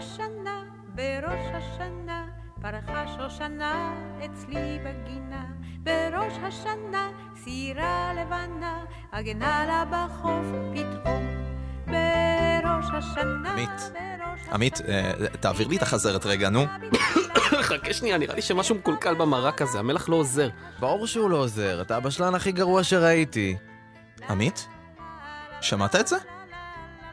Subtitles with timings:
[0.00, 0.62] השנה,
[0.94, 2.26] בראש השנה,
[2.62, 5.44] פרחה שושנה אצלי בגינה.
[5.78, 7.10] בראש השנה,
[7.44, 11.26] סירה לבנה, הגנה לה בחוף פתאום.
[11.86, 13.92] בראש השנה, עמית,
[14.52, 16.64] עמית, אה, תעביר לי את החזרת רגע, נו.
[17.62, 20.48] חכה שנייה, נראה לי שמשהו מקולקל במרק הזה, המלח לא עוזר.
[20.78, 23.56] ברור שהוא לא עוזר, אתה הבשלן הכי גרוע שראיתי.
[24.30, 24.68] עמית?
[25.60, 26.16] שמעת את זה?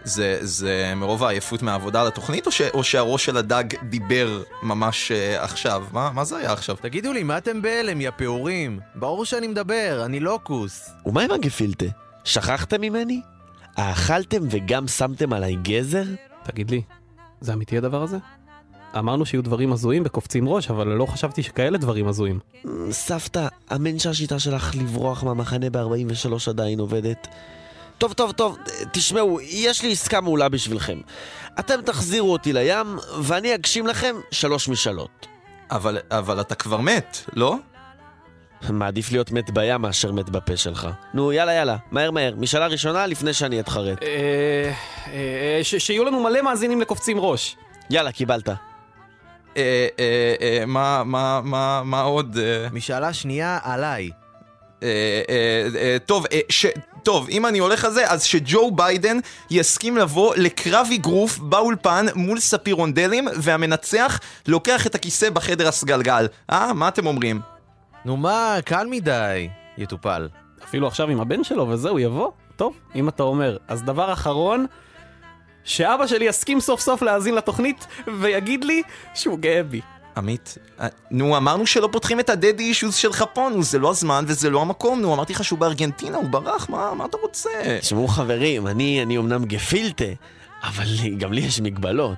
[0.08, 5.12] זה, זה מרוב העייפות מהעבודה על התוכנית, או, ש, או שהראש של הדג דיבר ממש
[5.12, 5.84] uh, עכשיו?
[5.92, 6.76] מה, מה זה היה עכשיו?
[6.82, 8.80] תגידו לי, מה אתם בהלם, יא פעורים?
[8.96, 10.90] ברור שאני מדבר, אני כוס.
[11.06, 11.86] ומה עם הגפילטה?
[12.24, 13.22] שכחתם ממני?
[13.76, 16.04] אכלתם וגם שמתם עליי גזר?
[16.44, 16.82] תגיד לי,
[17.42, 18.18] זה אמיתי הדבר הזה?
[19.00, 22.40] אמרנו שיהיו דברים הזויים וקופצים ראש, אבל לא חשבתי שכאלה דברים הזויים.
[22.92, 27.28] סבתא, אמן שהשיטה שלך לברוח מהמחנה ב-43 עדיין עובדת.
[27.98, 28.58] טוב, טוב, טוב,
[28.92, 31.00] תשמעו, יש לי עסקה מעולה בשבילכם.
[31.60, 35.28] אתם תחזירו אותי לים, ואני אגשים לכם שלוש משאלות.
[35.72, 37.56] אבל, אבל אתה כבר מת, לא?
[38.70, 40.88] מעדיף להיות מת בים מאשר מת בפה שלך.
[41.14, 42.34] נו, יאללה, יאללה, מהר מהר.
[42.38, 44.04] משאלה ראשונה לפני שאני אתחרט.
[44.04, 44.72] אה...
[45.08, 45.60] אה...
[45.64, 47.56] ש- שיהיו לנו מלא מאזינים לקופצים ראש.
[47.90, 48.50] יאללה, קיבלת.
[48.50, 48.56] אה,
[49.58, 49.88] אה,
[50.42, 52.38] אה, מה, מה, מה, מה עוד?
[52.38, 54.10] אה, משאלה שנייה עליי.
[54.84, 54.88] אה,
[55.30, 56.66] אה, אה, טוב, אה, ש...
[57.08, 59.18] טוב, אם אני הולך על זה, אז שג'ו ביידן
[59.50, 66.28] יסכים לבוא לקרב אגרוף באולפן מול ספירונדלים, והמנצח לוקח את הכיסא בחדר הסגלגל.
[66.52, 67.42] אה, מה אתם אומרים?
[68.06, 69.50] נו מה, קל מדי.
[69.78, 70.30] יטופל.
[70.64, 72.32] אפילו עכשיו עם הבן שלו וזהו, יבוא.
[72.56, 73.58] טוב, אם אתה אומר.
[73.68, 74.66] אז דבר אחרון,
[75.64, 77.88] שאבא שלי יסכים סוף סוף להאזין לתוכנית
[78.20, 78.82] ויגיד לי
[79.14, 79.82] שהוא גאה בי.
[80.18, 80.58] עמית,
[81.12, 84.62] נו, אמרנו שלא פותחים את הדדי אישוז שלך פה, נו, זה לא הזמן וזה לא
[84.62, 87.50] המקום, נו, אמרתי לך שהוא בארגנטינה, הוא ברח, מה, מה אתה רוצה?
[87.82, 90.06] תשמעו חברים, אני, אני אמנם גפילטה,
[90.64, 90.86] אבל
[91.18, 92.18] גם לי יש מגבלות.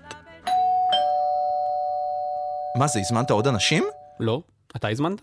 [2.78, 3.84] מה זה, הזמנת עוד אנשים?
[4.20, 4.42] לא?
[4.76, 5.22] אתה הזמנת?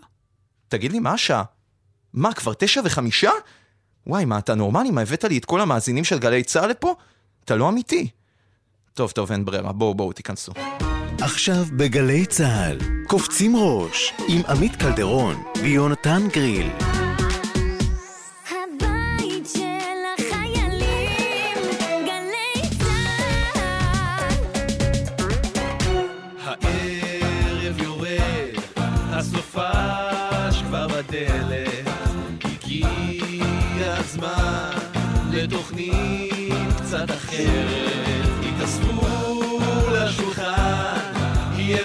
[0.69, 1.43] תגיד לי, מה השעה?
[2.13, 3.31] מה, כבר תשע וחמישה?
[4.07, 4.91] וואי, מה, אתה נורמלי?
[4.91, 6.95] מה, הבאת לי את כל המאזינים של גלי צהר לפה?
[7.45, 8.09] אתה לא אמיתי.
[8.95, 10.53] טוב, טוב, אין ברירה, בואו, בואו, תיכנסו.
[11.21, 16.69] עכשיו בגלי צה"ל, קופצים ראש עם עמית קלדרון ויונתן גריל.
[18.51, 21.07] הבית של החיילים,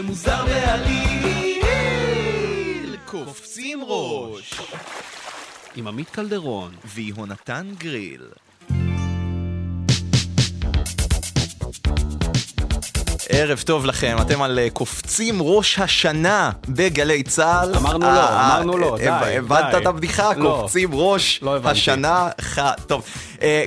[0.01, 1.75] מוזר בעליל,
[3.06, 4.53] קופצים ראש.
[5.75, 6.72] עם עמית קלדרון.
[6.85, 8.22] ויהונתן גריל.
[13.29, 17.75] ערב טוב לכם, אתם על אה, קופצים ראש השנה בגלי צה"ל.
[17.75, 19.75] אמרנו לא, אה, אמרנו לא, אה, די, הבנת.
[19.81, 20.34] את הבדיחה?
[20.38, 20.59] לא.
[20.61, 21.72] קופצים ראש לא הבנתי.
[21.79, 22.29] השנה.
[22.88, 23.03] טוב,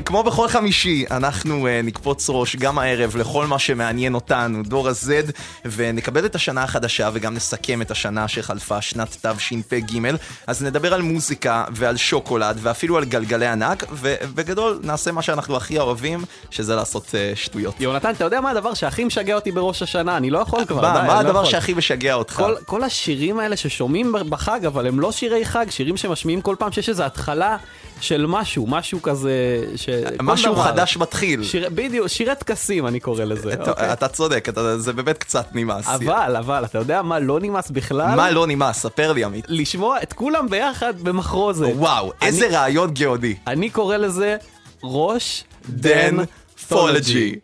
[0.05, 5.33] כמו בכל חמישי, אנחנו אה, נקפוץ ראש גם הערב לכל מה שמעניין אותנו, דור ה-Z,
[5.65, 10.01] ונקבל את השנה החדשה וגם נסכם את השנה שחלפה, שנת תשפ"ג.
[10.47, 15.79] אז נדבר על מוזיקה ועל שוקולד ואפילו על גלגלי ענק, ובגדול נעשה מה שאנחנו הכי
[15.79, 17.81] אוהבים, שזה לעשות אה, שטויות.
[17.81, 20.17] יונתן, אתה יודע מה הדבר שהכי משגע אותי בראש השנה?
[20.17, 21.51] אני לא יכול כבר, מה, די, מה לא הדבר יכול.
[21.51, 22.35] שהכי משגע אותך?
[22.35, 26.73] כל, כל השירים האלה ששומעים בחג, אבל הם לא שירי חג, שירים שמשמיעים כל פעם
[26.73, 27.56] שיש איזו התחלה
[28.05, 29.33] של משהו, משהו כזה...
[29.77, 29.89] ש...
[30.23, 30.63] משהו דבר.
[30.65, 31.45] חדש מתחיל.
[31.45, 31.69] שיר...
[31.75, 33.53] בדיוק, שירי טקסים אני קורא לזה.
[33.53, 33.93] אתה- אוקיי.
[33.93, 35.89] אתה צודק, אתה- זה באמת קצת נמאס.
[35.89, 38.15] אבל, אבל, אתה יודע מה לא נמאס בכלל?
[38.17, 38.79] מה לא נמאס?
[38.79, 39.45] ספר לי עמית.
[39.49, 41.67] לשמוע את כולם ביחד במחרוזת.
[41.77, 43.35] וואו, איזה רעיון גאוני.
[43.47, 44.37] אני קורא לזה
[44.85, 46.17] ראש דן
[46.69, 47.35] פולג'י.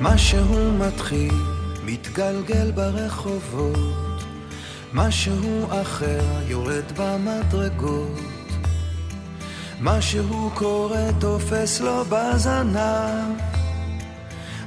[0.00, 0.44] משהו
[0.78, 1.34] מתחיל,
[1.84, 3.78] מתגלגל ברחובות,
[4.96, 8.20] משהו אחר יורד במדרגות,
[9.80, 13.36] משהו קורה תופס לו בזנב,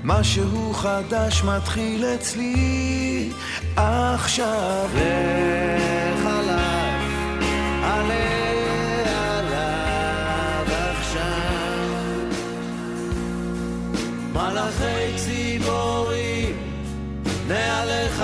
[0.04, 3.30] משהו חדש מתחיל אצלי
[3.76, 4.90] עכשיו.
[4.94, 7.00] לך עליו,
[7.84, 8.30] עליו.
[14.34, 16.56] מלאכי ציבורים
[17.48, 18.24] מעליך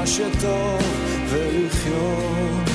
[0.00, 0.82] ממה שטוב
[1.28, 2.70] ולחיות.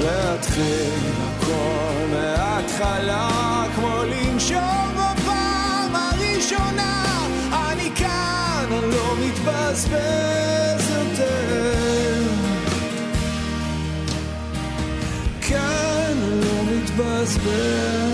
[0.00, 7.04] להתחיל הכל מההתחלה, כמו לנשום בפעם הראשונה.
[7.52, 12.22] אני כאן, אני לא מתבזבז יותר.
[15.40, 18.09] כאן אני לא מתבזבז.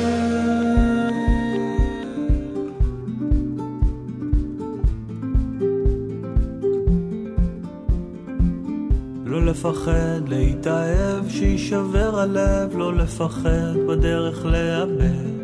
[9.71, 15.37] לפחד להתאהב, שיישבר הלב, לא לפחד בדרך לאבד.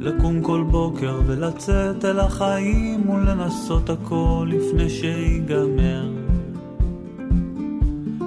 [0.00, 6.10] לקום כל בוקר ולצאת אל החיים ולנסות הכל לפני שיגמר.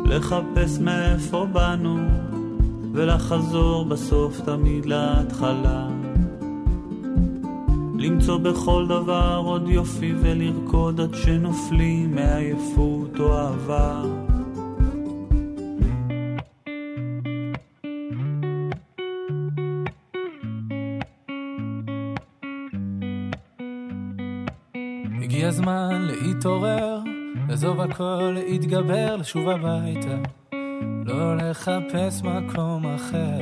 [0.06, 1.98] לחפש מאיפה באנו
[2.94, 5.93] ולחזור בסוף תמיד להתחלה.
[8.04, 14.04] למצוא בכל דבר עוד יופי ולרקוד עד שנופלים מעייפות או אהבה.
[25.22, 27.00] הגיע הזמן להתעורר,
[27.50, 30.18] לעזוב הכל, להתגבר, לשוב הביתה.
[31.06, 33.40] לא לחפש מקום אחר.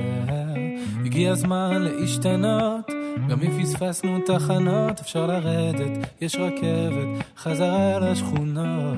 [1.05, 8.97] הגיע הזמן להשתנות, גם אם פספסנו תחנות, אפשר לרדת, יש רכבת, חזרה לשכונות.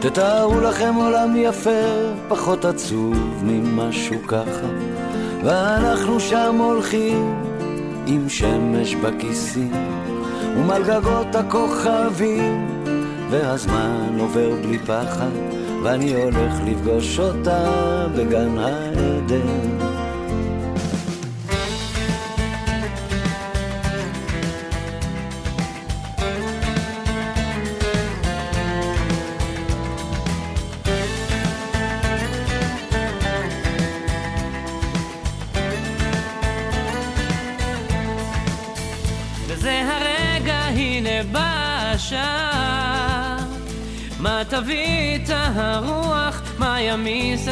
[0.00, 1.70] תתארו לכם עולם יפה,
[2.28, 4.68] פחות עצוב ממשהו ככה,
[5.44, 7.34] ואנחנו שם הולכים
[8.06, 9.72] עם שמש בכיסים,
[10.56, 12.68] ומעל גגות הכוכבים,
[13.30, 15.30] והזמן עובר בלי פחד,
[15.82, 19.87] ואני הולך לפגוש אותה בגן העדן.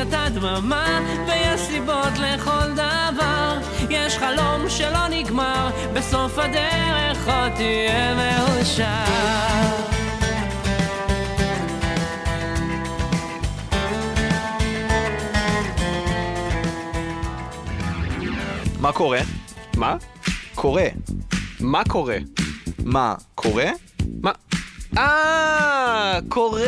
[0.03, 3.59] את הדממה, ויש סיבות לכל דבר.
[3.91, 8.87] יש חלום שלא נגמר, בסוף הדרך עוד תהיה מאושר.
[18.81, 19.21] מה קורה?
[19.77, 19.97] מה?
[20.55, 20.87] קורה.
[21.61, 22.17] מה קורה?
[22.85, 23.71] מה, קורה?
[24.23, 24.31] מה?
[24.99, 26.63] אה, קורה!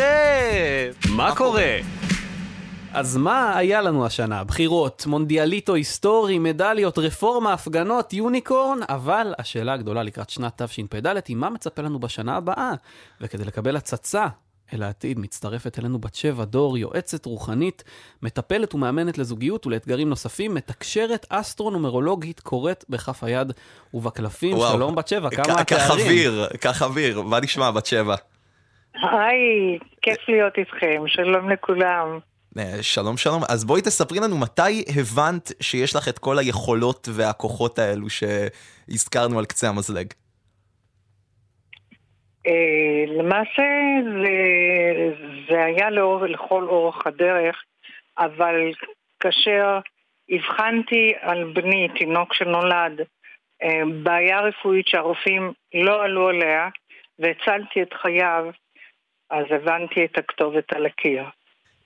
[1.11, 1.98] מה קורה?
[2.99, 4.45] אז מה היה לנו השנה?
[4.45, 11.51] בחירות, מונדיאליטו היסטורי, מדליות, רפורמה, הפגנות, יוניקורן, אבל השאלה הגדולה לקראת שנת תשפ"ד היא מה
[11.51, 12.73] מצפה לנו בשנה הבאה?
[13.21, 14.27] וכדי לקבל הצצה
[14.75, 17.85] אל העתיד מצטרפת אלינו בת שבע דור, יועצת רוחנית,
[18.23, 23.53] מטפלת ומאמנת לזוגיות ולאתגרים נוספים, מתקשרת אסטרונומרולוגית, קוראת בכף היד
[23.95, 24.57] ובקלפים.
[24.57, 24.73] וואו.
[24.73, 25.91] שלום בת שבע, כמה התארים?
[25.91, 27.23] אוויר, קח אוויר.
[27.23, 28.15] מה נשמע, בת שבע?
[28.95, 32.19] היי, כיף להיות איתכם, שלום לכולם.
[32.57, 33.43] אה, שלום שלום.
[33.49, 39.45] אז בואי תספרי לנו מתי הבנת שיש לך את כל היכולות והכוחות האלו שהזכרנו על
[39.45, 40.07] קצה המזלג.
[42.47, 43.63] אה, למעשה
[44.23, 44.37] זה,
[45.51, 47.63] זה היה לאור, לכל אורך הדרך,
[48.19, 48.55] אבל
[49.21, 49.79] כאשר
[50.31, 53.01] הבחנתי על בני, תינוק שנולד,
[53.63, 56.69] אה, בעיה רפואית שהרופאים לא עלו עליה,
[57.19, 58.45] והצלתי את חייו,
[59.31, 61.25] אז הבנתי את הכתובת על הקיר.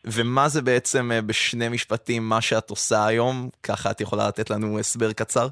[0.05, 3.49] ומה זה בעצם אה, בשני משפטים מה שאת עושה היום?
[3.63, 5.47] ככה את יכולה לתת לנו הסבר קצר?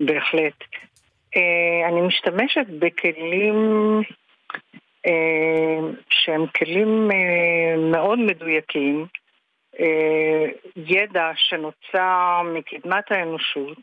[0.00, 0.64] בהחלט.
[1.36, 3.56] אה, אני משתמשת בכלים
[5.06, 5.78] אה,
[6.10, 7.08] שהם כלים
[7.92, 9.06] מאוד מדויקים,
[10.76, 13.78] ידע שנוצר מקדמת האנושות,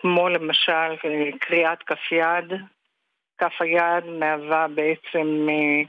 [0.00, 0.96] כמו למשל
[1.40, 2.60] קריאת כף יד.
[3.40, 5.82] כף היד מהווה בעצם אה,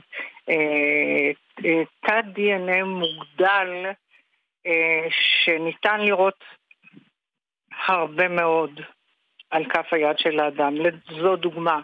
[0.50, 1.31] אה,
[1.65, 3.86] אה, תת דנ"א מוגדל
[5.10, 6.43] שניתן לראות
[7.88, 8.81] הרבה מאוד
[9.50, 10.75] על כף היד של האדם.
[11.22, 11.79] זו דוגמה.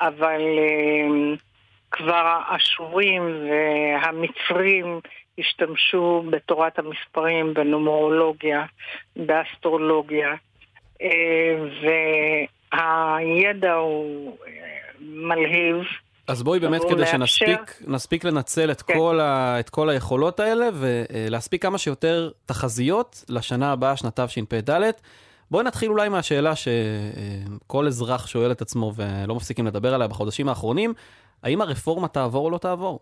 [0.00, 0.42] אבל
[1.90, 5.00] כבר האשורים והמצרים
[5.38, 8.64] השתמשו בתורת המספרים, בנומרולוגיה,
[9.16, 10.34] באסטרולוגיה,
[12.72, 14.38] והידע הוא
[15.00, 15.76] מלהיב,
[16.28, 18.94] אז בואי באמת כדי לאפשר- שנספיק נספיק לנצל את, כן.
[18.94, 24.80] כל ה, את כל היכולות האלה ולהספיק כמה שיותר תחזיות לשנה הבאה, שנת תשפ"ד.
[25.50, 30.94] בואי נתחיל אולי מהשאלה שכל אזרח שואל את עצמו ולא מפסיקים לדבר עליה בחודשים האחרונים,
[31.42, 33.00] האם הרפורמה תעבור או לא תעבור?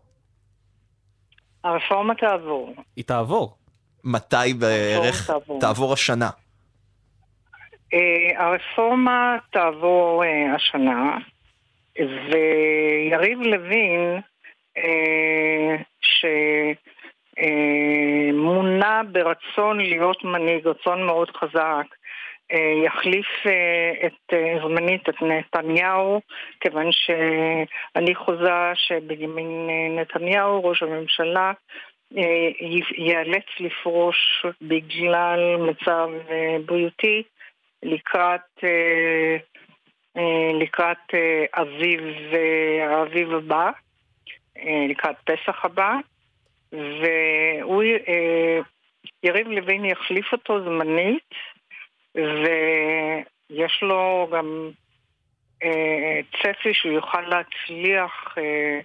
[1.64, 2.74] הרפורמה תעבור.
[2.96, 3.56] היא תעבור.
[4.04, 5.60] מתי בערך תעבור.
[5.60, 6.30] תעבור השנה?
[7.94, 7.98] אה,
[8.44, 11.16] הרפורמה תעבור אה, השנה,
[11.98, 14.20] ויריב לוין,
[14.78, 15.76] אה,
[17.36, 21.86] שמונה ברצון להיות מנהיג, רצון מאוד חזק,
[22.52, 26.20] אה, יחליף אה, את אה, זמנית, את נתניהו,
[26.60, 31.52] כיוון שאני חוזה שבנימין אה, נתניהו, ראש הממשלה,
[32.16, 32.48] אה,
[32.96, 37.22] ייאלץ לפרוש בגלל מצב אה, בריאותי
[37.82, 39.36] לקראת, אה, אה,
[40.60, 42.00] לקראת אה, אביב,
[42.32, 43.70] אה, האביב הבא,
[44.58, 45.94] אה, לקראת פסח הבא,
[46.72, 48.60] והוא, אה,
[49.22, 51.30] יריב לוין יחליף אותו זמנית,
[52.14, 54.70] ויש לו גם
[55.62, 58.80] אה, צפי שהוא יוכל להצליח אה,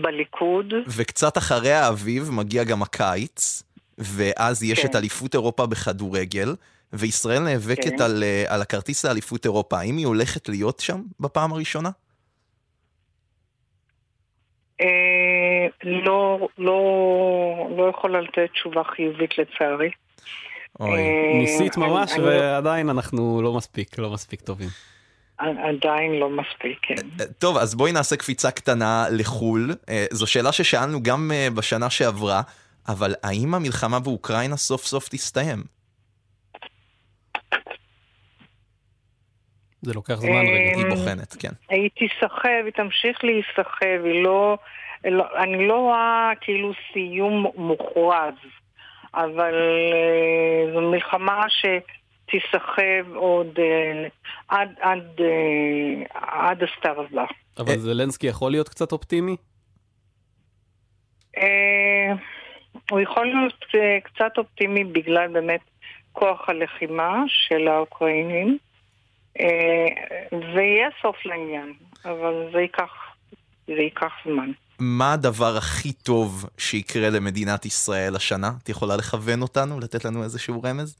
[0.00, 0.74] בליכוד.
[0.96, 3.62] וקצת אחרי האביב מגיע גם הקיץ,
[3.98, 4.88] ואז יש כן.
[4.88, 6.54] את אליפות אירופה בכדורגל,
[6.92, 8.02] וישראל נאבקת כן.
[8.02, 9.78] על, אה, על הכרטיס לאליפות אירופה.
[9.78, 11.90] האם היא הולכת להיות שם בפעם הראשונה?
[14.80, 14.86] אה,
[15.84, 16.80] לא, לא,
[17.76, 19.90] לא יכולה לתת תשובה חיובית לצערי.
[20.80, 20.90] אוי.
[20.98, 24.68] אה, ניסית אני- ממש אני- ועדיין אנחנו לא מספיק, לא מספיק טובים.
[25.38, 27.26] עדיין לא מספיק, כן.
[27.38, 29.74] טוב, אז בואי נעשה קפיצה קטנה לחו"ל.
[29.88, 32.42] אה, זו שאלה ששאלנו גם אה, בשנה שעברה,
[32.88, 35.64] אבל האם המלחמה באוקראינה סוף סוף תסתיים?
[39.82, 40.76] זה לוקח זמן רגע.
[40.76, 41.48] היא בוחנת, כן.
[41.68, 44.58] היא תיסחב, היא תמשיך להיסחב, היא לא,
[45.04, 45.24] לא...
[45.42, 48.34] אני לא רואה כאילו סיום מוכרז,
[49.14, 49.54] אבל
[49.92, 54.08] אה, זו מלחמה שתיסחב עוד אה,
[54.48, 57.24] עד, עד, אה, עד הסתיו הבא.
[57.58, 59.36] אבל זלנסקי יכול להיות קצת אופטימי?
[62.90, 63.64] הוא יכול להיות
[64.04, 65.60] קצת אופטימי בגלל באמת
[66.12, 68.58] כוח הלחימה של האוקראינים,
[70.54, 71.72] ויהיה סוף לעניין,
[72.04, 72.92] אבל זה ייקח,
[73.66, 74.50] זה ייקח זמן.
[74.80, 78.50] מה הדבר הכי טוב שיקרה למדינת ישראל השנה?
[78.62, 79.80] את יכולה לכוון אותנו?
[79.80, 80.98] לתת לנו איזשהו רמז?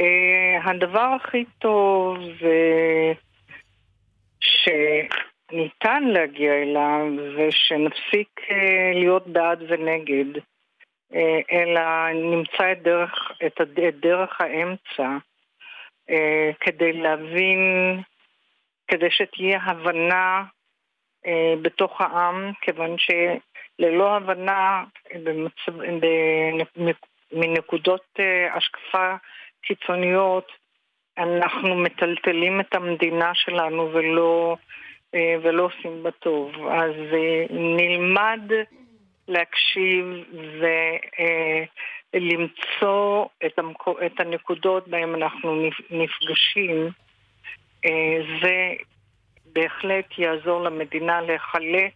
[0.00, 3.12] אה, הדבר הכי טוב זה
[4.40, 7.06] שניתן להגיע אליו
[7.36, 10.40] ושנפסיק אה, להיות בעד ונגד,
[11.14, 13.60] אה, אלא נמצא את דרך, את
[14.00, 15.18] דרך האמצע אה,
[16.60, 17.58] כדי להבין,
[18.88, 20.44] כדי שתהיה הבנה
[21.26, 24.84] אה, בתוך העם, כיוון שללא הבנה
[25.14, 29.14] בנק- מנקודות אה, השקפה
[29.62, 30.52] קיצוניות,
[31.18, 34.56] אנחנו מטלטלים את המדינה שלנו ולא,
[35.14, 36.68] אה, ולא עושים בה טוב.
[36.68, 38.40] אז אה, נלמד
[39.28, 40.04] להקשיב
[42.14, 46.90] ולמצוא את, המקו, את הנקודות בהן אנחנו נפ- נפגשים.
[47.84, 48.72] אה, זה
[49.52, 51.94] בהחלט יעזור למדינה להיחלץ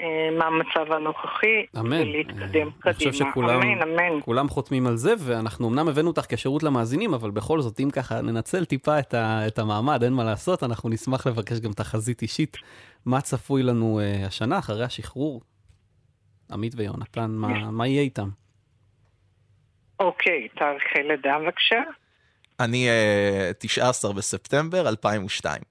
[0.00, 2.02] אה, מהמצב הנוכחי אמן.
[2.02, 3.30] ולהתקדם אני חושב קדימה.
[3.30, 4.20] שכולם אמן, אמן.
[4.20, 8.20] כולם חותמים על זה, ואנחנו אמנם הבאנו אותך כשירות למאזינים, אבל בכל זאת, אם ככה
[8.20, 12.56] ננצל טיפה את, ה, את המעמד, אין מה לעשות, אנחנו נשמח לבקש גם תחזית אישית.
[13.06, 15.40] מה צפוי לנו uh, השנה אחרי השחרור?
[16.52, 17.48] עמית ויונתן, מה,
[17.78, 18.28] מה יהיה איתם?
[20.02, 21.82] אוקיי, תאריכי לידה בבקשה.
[22.60, 25.62] אני אה, 19 בספטמבר 2002.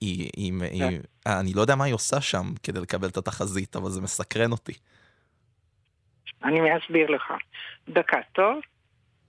[0.00, 3.90] היא, היא, היא, אני לא יודע מה היא עושה שם כדי לקבל את התחזית, אבל
[3.90, 4.72] זה מסקרן אותי.
[6.44, 7.32] אני אסביר לך.
[7.88, 8.60] דקה, טוב?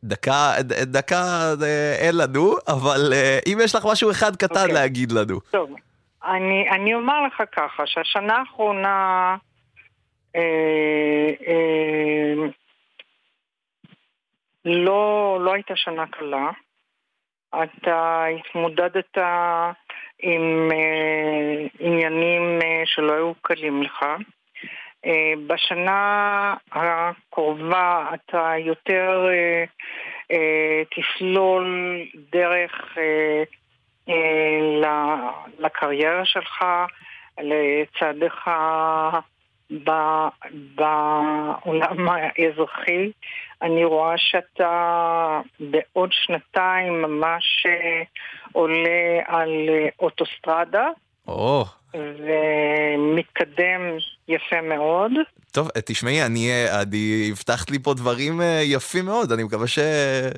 [0.04, 4.74] דקה, ד- דקה אה, אין לנו, אבל אה, אם יש לך משהו אחד קטן אוקיי.
[4.74, 5.40] להגיד לנו.
[5.40, 5.70] טוב.
[6.26, 9.36] אני, אני אומר לך ככה, שהשנה האחרונה אה, אה,
[14.66, 16.52] לא, לא הייתה שנה קלה.
[17.64, 19.18] אתה התמודדת
[20.20, 24.06] עם אה, עניינים אה, שלא היו קלים לך.
[25.06, 29.64] אה, בשנה הקרובה אתה יותר אה,
[30.32, 31.98] אה, תסלול
[32.32, 33.44] דרך אה,
[34.10, 36.66] אה, לקריירה שלך,
[37.40, 38.50] לצעדיך
[40.76, 43.12] בעולם האזרחי.
[43.62, 48.04] אני רואה שאתה בעוד שנתיים ממש אה,
[48.52, 50.88] עולה על אה, אוטוסטרדה
[51.28, 53.82] או, ומתקדם
[54.28, 55.12] יפה מאוד.
[55.52, 56.52] טוב, אה, תשמעי, אני,
[56.82, 59.80] אני הבטחת לי פה דברים יפים מאוד, אני מקווה ש,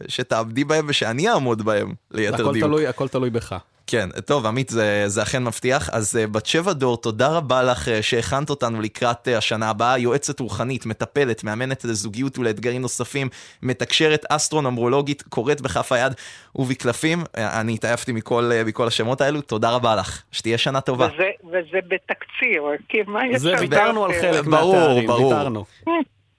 [0.07, 2.65] שתעמדי בהם ושאני אעמוד בהם, ליתר הכל דיוק.
[2.65, 3.55] תלוי, הכל תלוי בך.
[3.87, 5.89] כן, טוב, עמית, זה, זה אכן מבטיח.
[5.89, 9.97] אז uh, בת שבע דור, תודה רבה לך uh, שהכנת אותנו לקראת uh, השנה הבאה.
[9.97, 13.29] יועצת רוחנית, מטפלת, מאמנת לזוגיות ולאתגרים נוספים,
[13.61, 16.13] מתקשרת, אסטרונומרולוגית, קוראת בכף היד
[16.55, 17.23] ובקלפים.
[17.37, 20.21] אני התעייפתי מכל, מכל השמות האלו, תודה רבה לך.
[20.31, 21.07] שתהיה שנה טובה.
[21.13, 24.11] וזה, וזה בתקציר, כי מה יש זה ויתרנו על?
[24.21, 25.33] חלק ברור, מהתארים, ברור.
[25.33, 25.65] ויתרנו.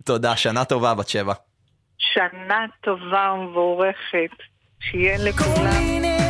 [0.04, 1.34] תודה, שנה טובה, בת שבע.
[1.98, 4.36] שנה טובה ומבורכת,
[4.80, 6.25] שיהיה לכולם.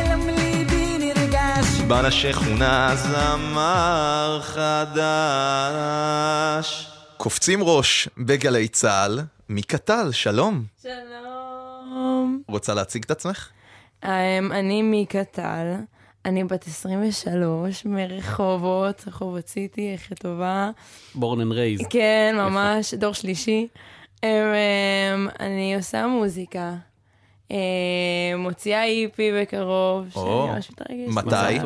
[1.87, 5.77] בנה שכונה זמר חדש.
[7.17, 10.63] קופצים ראש בגלי צה"ל, מיקה טל, שלום.
[10.81, 12.41] שלום.
[12.47, 13.49] רוצה להציג את עצמך?
[14.03, 14.07] אממ,
[14.51, 15.73] אני מיקה טל,
[16.25, 20.69] אני בת 23, מרחובות, רחובות city, הכי טובה.
[21.15, 21.81] Born and raised.
[21.89, 23.67] כן, ממש, דור שלישי.
[24.15, 24.25] אממ, אממ,
[25.39, 26.75] אני עושה מוזיקה.
[27.49, 27.53] אממ,
[28.37, 31.27] מוציאה EP בקרוב, או, שאני ממש מתרגשת.
[31.27, 31.59] מתי?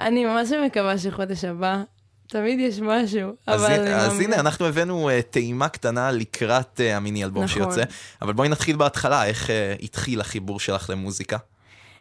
[0.00, 1.82] אני ממש מקווה שחודש הבא,
[2.26, 3.88] תמיד יש משהו, אז, אבל...
[3.88, 7.62] אז אני הנה, אנחנו הבאנו uh, טעימה קטנה לקראת uh, המיני אלבום נכון.
[7.62, 7.82] שיוצא,
[8.22, 11.36] אבל בואי נתחיל בהתחלה, איך uh, התחיל החיבור שלך למוזיקה?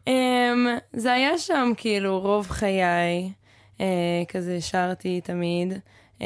[0.06, 0.10] Um,
[0.94, 3.32] זה היה שם כאילו רוב חיי,
[3.78, 3.82] uh,
[4.28, 5.74] כזה שרתי תמיד,
[6.20, 6.24] um,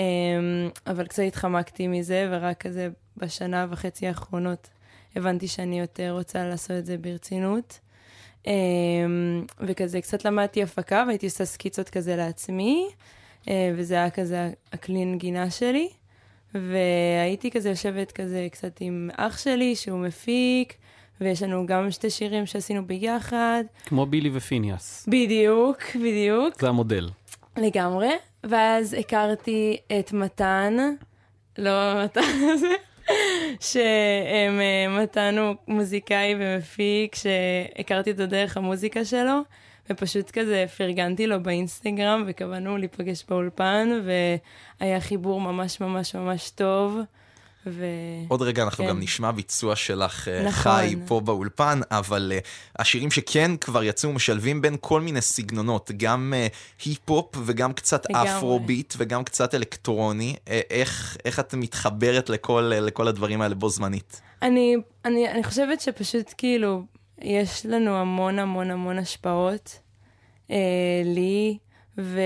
[0.88, 4.69] אבל קצת התחמקתי מזה, ורק כזה בשנה וחצי האחרונות
[5.15, 7.80] הבנתי שאני יותר רוצה לעשות את זה ברצינות.
[8.44, 8.48] Um,
[9.60, 12.88] וכזה קצת למדתי הפקה והייתי עושה סקיצות כזה לעצמי,
[13.41, 15.89] uh, וזה היה כזה הכלי נגינה שלי.
[16.53, 20.74] והייתי כזה יושבת כזה קצת עם אח שלי שהוא מפיק,
[21.22, 23.63] ויש לנו גם שתי שירים שעשינו ביחד.
[23.86, 25.06] כמו בילי ופיניאס.
[25.08, 27.10] בדיוק, בדיוק, זה המודל.
[27.58, 28.10] לגמרי.
[28.44, 30.77] ואז הכרתי את מתן,
[31.57, 32.22] לא מתן
[32.53, 32.74] הזה,
[33.59, 39.39] שמתן הוא מוזיקאי ומפיק, שהכרתי אותו דרך המוזיקה שלו,
[39.89, 43.89] ופשוט כזה פרגנתי לו באינסטגרם, וקבענו להיפגש באולפן,
[44.79, 47.00] והיה חיבור ממש ממש ממש טוב.
[47.67, 47.85] ו...
[48.27, 48.89] עוד רגע אנחנו כן.
[48.89, 50.71] גם נשמע ביצוע שלך uh, נכון.
[50.71, 52.47] חי פה באולפן, אבל uh,
[52.79, 58.37] השירים שכן כבר יצאו משלבים בין כל מיני סגנונות, גם uh, היפ-הופ וגם קצת לגמרי.
[58.37, 60.35] אפרוביט וגם קצת אלקטרוני.
[60.45, 64.21] Uh, איך, איך את מתחברת לכל, uh, לכל הדברים האלה בו זמנית?
[64.41, 66.83] אני, אני, אני חושבת שפשוט כאילו,
[67.21, 69.79] יש לנו המון המון המון השפעות,
[70.51, 71.57] אה, לי,
[71.98, 72.20] ו...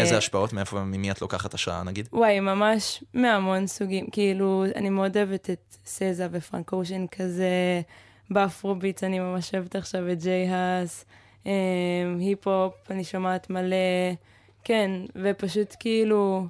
[0.00, 2.08] איזה השפעות, מאיפה, ממי את לוקחת השראה נגיד?
[2.12, 7.80] וואי, ממש מהמון סוגים, כאילו, אני מאוד אוהבת את SZA ופרנק אושן כזה,
[8.30, 11.04] ב Afrobeats אני ממש אוהבת עכשיו את J Hus,
[11.46, 11.52] אה,
[12.18, 13.76] היפ-הופ, אני שומעת מלא,
[14.64, 16.46] כן, ופשוט כאילו,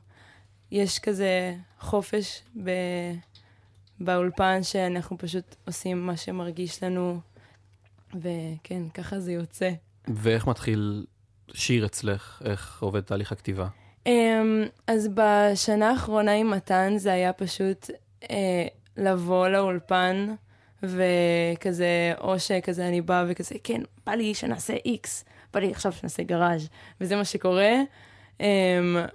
[0.70, 2.70] יש כזה חופש ב...
[4.00, 7.20] באולפן, שאנחנו פשוט עושים מה שמרגיש לנו,
[8.14, 9.70] וכן, ככה זה יוצא.
[10.08, 11.06] ואיך מתחיל
[11.54, 12.42] שיר אצלך?
[12.44, 13.66] איך עובד תהליך הכתיבה?
[14.08, 14.10] Um,
[14.86, 17.90] אז בשנה האחרונה עם מתן זה היה פשוט
[18.24, 18.26] uh,
[18.96, 20.34] לבוא לאולפן
[20.82, 26.22] וכזה, או שכזה אני באה וכזה, כן, בא לי שנעשה איקס, בא לי עכשיו שנעשה
[26.22, 26.68] גראז',
[27.00, 27.72] וזה מה שקורה.
[28.38, 28.40] Um,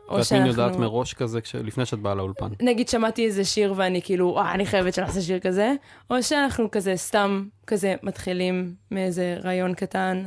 [0.09, 2.47] או ואת מין יודעת שאנחנו, מראש כזה כש- לפני שאת באה לאולפן.
[2.61, 5.73] נגיד שמעתי איזה שיר ואני כאילו, אה, אני חייבת שנעשה שיר כזה,
[6.09, 10.23] או שאנחנו כזה סתם כזה מתחילים מאיזה רעיון קטן,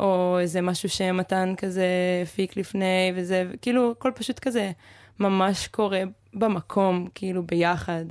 [0.00, 1.86] או איזה משהו שמתן כזה
[2.22, 4.72] הפיק לפני, וזה, כאילו, הכל פשוט כזה
[5.20, 6.02] ממש קורה
[6.34, 8.04] במקום, כאילו, ביחד.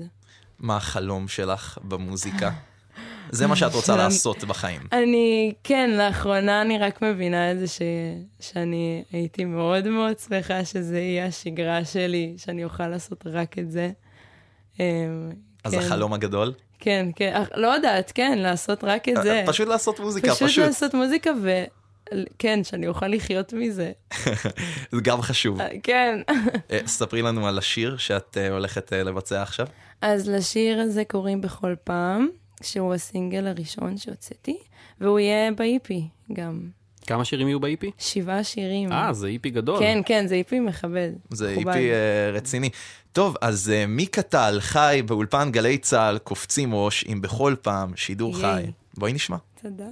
[0.60, 2.52] מה החלום שלך במוזיקה?
[3.30, 3.96] זה מה שאת רוצה.
[4.06, 4.82] לעשות בחיים.
[4.92, 7.82] אני, כן, לאחרונה אני רק מבינה את זה ש,
[8.40, 13.92] שאני הייתי מאוד מאוד שמחה שזה יהיה השגרה שלי, שאני אוכל לעשות רק את זה.
[14.80, 14.84] אמ,
[15.64, 15.80] אז כן.
[15.80, 16.54] החלום הגדול?
[16.80, 19.44] כן, כן, לא יודעת, כן, לעשות רק את זה.
[19.48, 20.48] פשוט לעשות מוזיקה, פשוט.
[20.48, 20.66] פשוט.
[20.66, 23.92] לעשות מוזיקה, וכן, שאני אוכל לחיות מזה.
[24.92, 25.60] זה גם חשוב.
[25.84, 26.20] כן.
[26.72, 29.68] אה, ספרי לנו על השיר שאת אה, הולכת אה, לבצע עכשיו.
[30.02, 32.28] אז לשיר הזה קוראים בכל פעם,
[32.64, 34.58] שהוא הסינגל הראשון שהוצאתי,
[35.02, 36.70] והוא יהיה באיפי גם.
[37.06, 37.86] כמה שירים יהיו ב-EP?
[38.00, 38.92] שבעה שירים.
[38.92, 39.80] אה, זה EP גדול.
[39.80, 41.12] כן, כן, זה EP מכבד.
[41.30, 41.70] זה EP
[42.34, 42.70] רציני.
[43.12, 48.38] טוב, אז uh, מי קטל חי באולפן גלי צה"ל, קופצים ראש, אם בכל פעם, שידור
[48.38, 48.64] חי.
[48.98, 49.38] בואי נשמע.
[49.62, 49.86] תודה.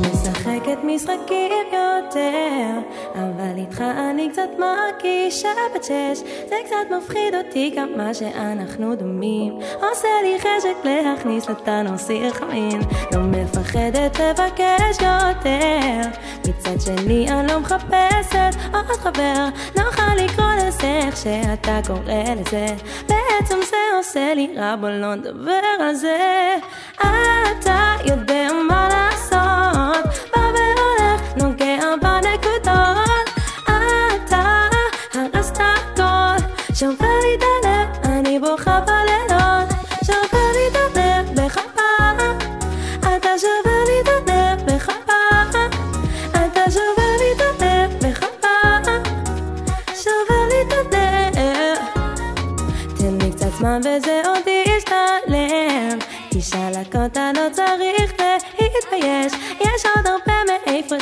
[0.00, 8.14] משחקת משחקים יותר אבל איתך אני קצת מרגישה בת שש זה קצת מפחיד אותי כמה
[8.14, 9.58] שאנחנו דומים.
[9.74, 12.80] עושה לי חשק להכניס לתנו סיר חמין
[13.12, 16.08] לא מפחדת לבקש יותר.
[16.48, 19.48] מצד שני אני לא מחפשת עוד חבר.
[19.76, 22.66] נוכל לקרוא לזה איך שאתה קורא לזה.
[23.08, 26.56] בעצם זה עושה לי רע בוא לא נדבר על זה.
[26.96, 29.17] אתה יודע מה לעשות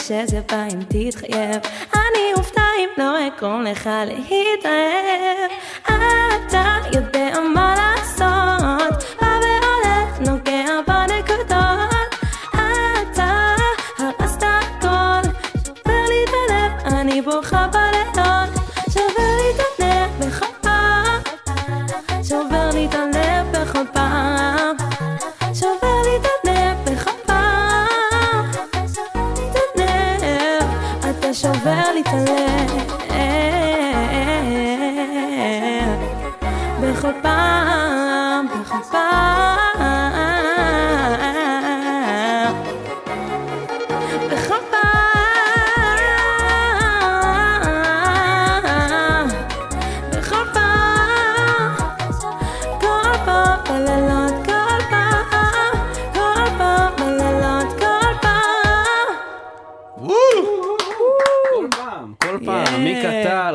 [0.07, 1.61] שזה בא אם תתחייב.
[1.93, 5.51] אני אופתע אם לא אקרום לך להתאהב
[5.87, 7.96] אתה יודע מה לעשות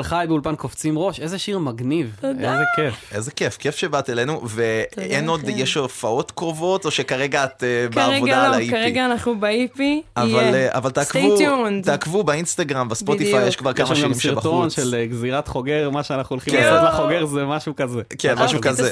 [0.02, 2.54] טל, חי באולפן קופצים ראש, איזה שיר מגניב, תודה.
[2.54, 3.14] איזה כיף.
[3.14, 5.52] איזה כיף, כיף שבאת אלינו, ואין עוד, לכם.
[5.56, 8.70] יש הופעות קרובות, או שכרגע את אה, בעבודה כרגע על לא, ה-EP?
[8.72, 9.80] כרגע אנחנו ב-EP.
[10.18, 11.38] אבל, אה, אבל תעקבו.
[11.84, 13.48] תעקבו באינסטגרם, בספוטיפיי.
[13.48, 14.90] יש כבר יש כמה שם גם שירים סרטון שבחוץ.
[14.90, 16.64] של אה, גזירת חוגר, מה שאנחנו הולכים כן.
[16.64, 18.02] לעשות לחוגר זה משהו כזה.
[18.18, 18.92] כן, משהו כזה.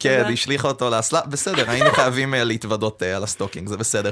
[0.00, 0.24] כן.
[0.32, 4.10] השליכה אותו לאסלה, בסדר, היינו חייבים להתוודות על ה stalking, זה בסדר.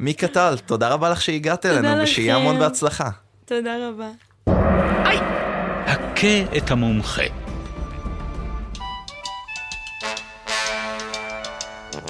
[0.00, 2.36] מיקה טל, תודה רבה לך שהגעת אלינו, ושיהיה.
[2.36, 3.10] המון בהצלחה.
[3.44, 4.10] תודה רבה.
[6.20, 7.22] הכה את המומחה.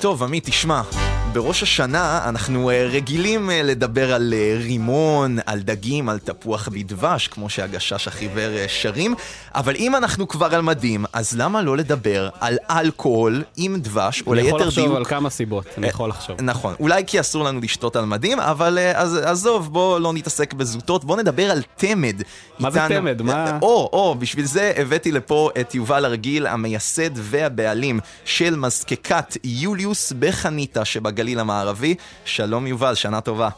[0.01, 0.83] טוב, עמית, תשמע,
[1.33, 7.29] בראש השנה אנחנו אה, רגילים אה, לדבר על אה, רימון, על דגים, על תפוח בדבש,
[7.29, 9.15] כמו שהגשש החיוור שרים,
[9.55, 14.33] אבל אם אנחנו כבר על מדים, אז למה לא לדבר על אלכוהול עם דבש, או
[14.35, 14.97] אני ליתר יכול לחשוב דיוק...
[14.97, 16.43] על כמה סיבות, אני יכול לחשוב.
[16.43, 21.05] נכון, אולי כי אסור לנו לשתות על מדים, אבל אז, עזוב, בוא לא נתעסק בזוטות,
[21.05, 22.23] בוא נדבר על תמד.
[22.59, 23.23] מה זה איתנו- תמד?
[23.23, 30.13] מה- או, או, בשביל זה הבאתי לפה את יובל הרגיל, המייסד והבעלים של מזקקת יוליוס
[30.19, 30.85] בחניתה
[31.21, 31.95] שבגליל המערבי.
[32.25, 33.49] שלום יובל, שנה טובה.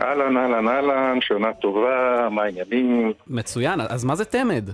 [0.00, 3.12] אהלן, אהלן, אהלן, שנה טובה, מה העניינים?
[3.26, 4.70] מצוין, אז מה זה תמד?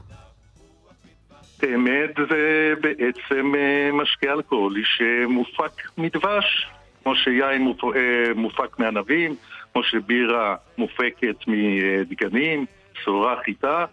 [1.61, 6.69] תמד זה בעצם אה, משקה אלכוהולי שמופק מדבש,
[7.03, 7.85] כמו שיין מופ...
[7.85, 9.35] אה, מופק מענבים,
[9.73, 12.67] כמו שבירה מופקת מדגנים,
[13.05, 13.85] שעורה חיטה,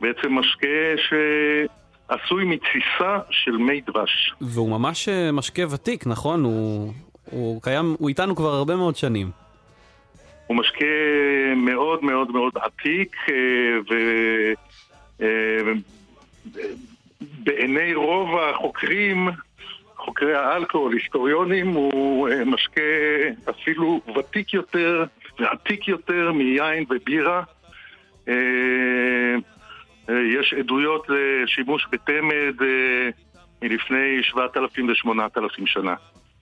[0.00, 0.96] בעצם משקה
[2.10, 4.32] שעשוי מתסיסה של מי דבש.
[4.40, 6.44] והוא ממש אה, משקה ותיק, נכון?
[6.44, 6.92] הוא,
[7.30, 9.30] הוא קיים, הוא איתנו כבר הרבה מאוד שנים.
[10.46, 10.84] הוא משקה
[11.56, 13.34] מאוד מאוד מאוד עתיק, אה,
[13.90, 13.94] ו...
[15.22, 15.72] אה,
[17.42, 19.28] בעיני רוב החוקרים,
[19.96, 22.82] חוקרי האלכוהול, היסטוריונים, הוא משקה
[23.50, 25.04] אפילו ותיק יותר
[25.38, 27.42] ועתיק יותר מיין ובירה.
[30.10, 33.08] אה, יש עדויות לשימוש בתמד אה,
[33.62, 35.94] מלפני 7,000 ל-8,000 שנה.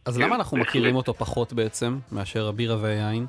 [0.04, 0.68] אז כן, למה אנחנו בהחלט.
[0.68, 3.26] מכירים אותו פחות בעצם, מאשר הבירה והיין?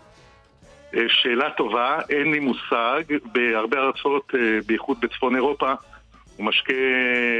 [0.95, 3.03] אה, שאלה טובה, אין לי מושג.
[3.33, 4.33] בהרבה ארצות,
[4.65, 5.73] בייחוד בצפון אירופה,
[6.37, 6.73] הוא משקה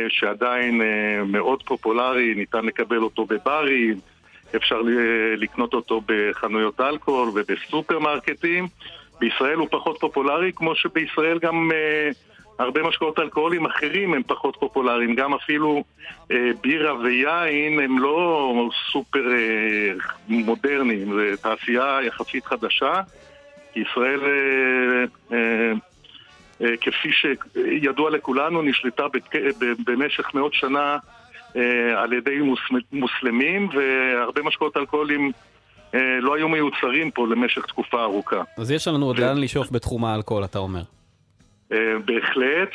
[0.10, 0.82] שעדיין
[1.26, 4.00] מאוד פופולרי, ניתן לקבל אותו בברים,
[4.56, 4.82] אפשר
[5.38, 8.68] לקנות אותו בחנויות אלכוהול ובסופרמרקטים.
[9.20, 12.10] בישראל הוא פחות פופולרי, כמו שבישראל גם אה,
[12.60, 15.16] הרבה משקאות אלכוהולים אחרים הם פחות פופולריים.
[15.16, 15.84] גם אפילו
[16.32, 18.54] אה, בירה ויין הם לא
[18.92, 19.92] סופר אה,
[20.28, 23.02] מודרניים, זו תעשייה יחסית חדשה.
[23.76, 25.04] ישראל, אה,
[25.38, 25.72] אה,
[26.62, 30.98] אה, כפי שידוע לכולנו, נשלטה בת- ב- במשך מאות שנה
[31.56, 31.62] אה,
[32.02, 35.32] על ידי מוס- מוסלמים, והרבה משקאות אלכוהולים
[35.96, 38.42] אה, לא היו מיוצרים פה למשך תקופה ארוכה.
[38.58, 40.82] אז יש לנו עוד לאן לשאוף בתחום האלכוהול, אתה אומר.
[41.72, 42.70] אה, בהחלט,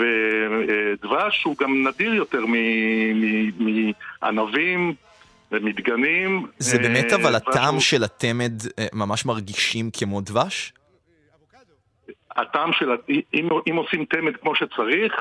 [0.00, 2.44] ודבש הוא גם נדיר יותר
[4.22, 4.94] מענבים
[5.52, 6.46] ומדגנים.
[6.58, 10.72] זה באמת אה, אבל דבש הטעם של התמד אה, ממש מרגישים כמו דבש?
[12.36, 12.90] הטעם של,
[13.34, 15.12] אם, אם עושים תמד כמו שצריך,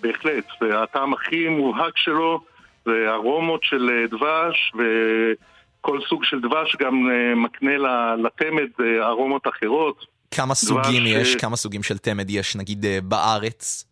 [0.00, 2.40] בהחלט, והטעם הכי מובהק שלו
[2.86, 7.76] זה ארומות של אה, דבש, וכל סוג של דבש גם אה, מקנה
[8.16, 10.15] לתמד אה, ארומות אחרות.
[10.30, 13.84] כמה סוגים יש, אה, כמה סוגים של תמד יש, נגיד אה, בארץ?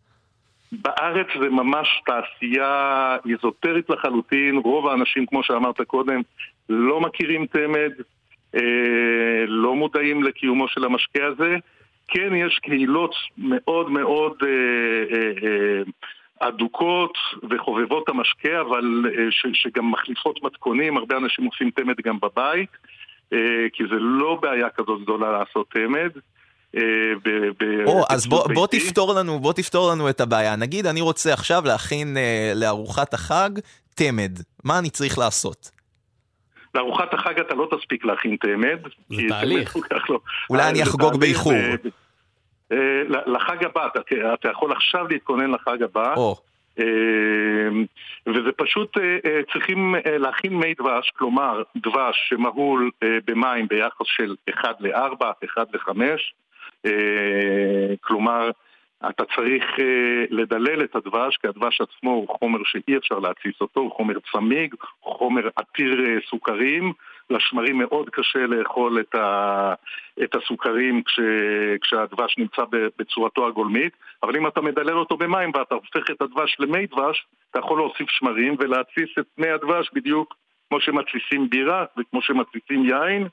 [0.71, 6.21] בארץ זה ממש תעשייה איזוטרית לחלוטין, רוב האנשים, כמו שאמרת קודם,
[6.69, 7.91] לא מכירים תמד,
[8.55, 11.55] אה, לא מודעים לקיומו של המשקה הזה.
[12.07, 15.81] כן, יש קהילות מאוד מאוד אה, אה, אה,
[16.39, 17.17] אדוקות
[17.49, 22.89] וחובבות המשקה, אבל אה, ש, שגם מחליפות מתכונים, הרבה אנשים עושים תמד גם בבית, אה,
[23.73, 26.09] כי זה לא בעיה כזאת גדולה לעשות תמד.
[26.77, 26.81] אה,
[27.23, 28.67] ב- ב- או, אז בוא.
[28.67, 30.55] תפתור לנו, בוא תפתור לנו את הבעיה.
[30.55, 33.49] נגיד, אני רוצה עכשיו להכין אה, לארוחת החג
[33.95, 34.31] תמד.
[34.63, 35.71] מה אני צריך לעשות?
[36.75, 38.79] לארוחת החג אתה לא תספיק להכין תמד.
[39.09, 39.75] זה תהליך.
[40.09, 41.53] לו- אולי אה, אני אחגוג באיחור.
[42.71, 42.77] אה,
[43.25, 43.99] לחג הבא, אתה,
[44.33, 46.13] אתה יכול עכשיו להתכונן לחג הבא.
[46.79, 47.69] אה,
[48.27, 52.91] וזה פשוט, אה, אה, צריכים אה, להכין מי דבש, כלומר דבש שמהול
[53.25, 56.01] במים ביחס של 1 ל-4, 1 ל-5,
[58.01, 58.51] כלומר
[59.09, 59.63] אתה צריך
[60.29, 64.75] לדלל את הדבש, כי הדבש עצמו הוא חומר שאי אפשר להתסיס אותו, הוא חומר צמיג,
[65.01, 66.93] חומר עתיר סוכרים,
[67.29, 69.73] לשמרים מאוד קשה לאכול את, ה,
[70.23, 71.19] את הסוכרים כש,
[71.81, 72.61] כשהדבש נמצא
[72.99, 77.59] בצורתו הגולמית, אבל אם אתה מדלל אותו במים ואתה הופך את הדבש למי דבש, אתה
[77.59, 80.35] יכול להוסיף שמרים ולהתסיס את מי הדבש בדיוק
[80.69, 83.27] כמו שמתסיסים בירה וכמו שמתסיסים יין,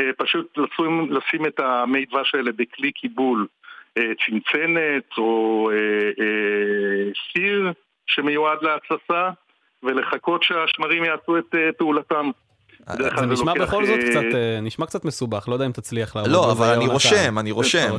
[0.00, 3.46] אה, פשוט לשים, לשים את המי דבש האלה בכלי קיבול,
[3.98, 7.72] אה, צנצנת או אה, סיר
[8.06, 9.30] שמיועד להתססה,
[9.82, 12.30] ולחכות שהשמרים יעשו את פעולתם.
[12.94, 16.16] בדרך זה נשמע בכל זאת אה, קצת, אה, נשמע קצת מסובך, לא יודע אם תצליח
[16.16, 16.86] לעבוד לא, אבל אני.
[16.86, 17.96] רושם, אני רושם.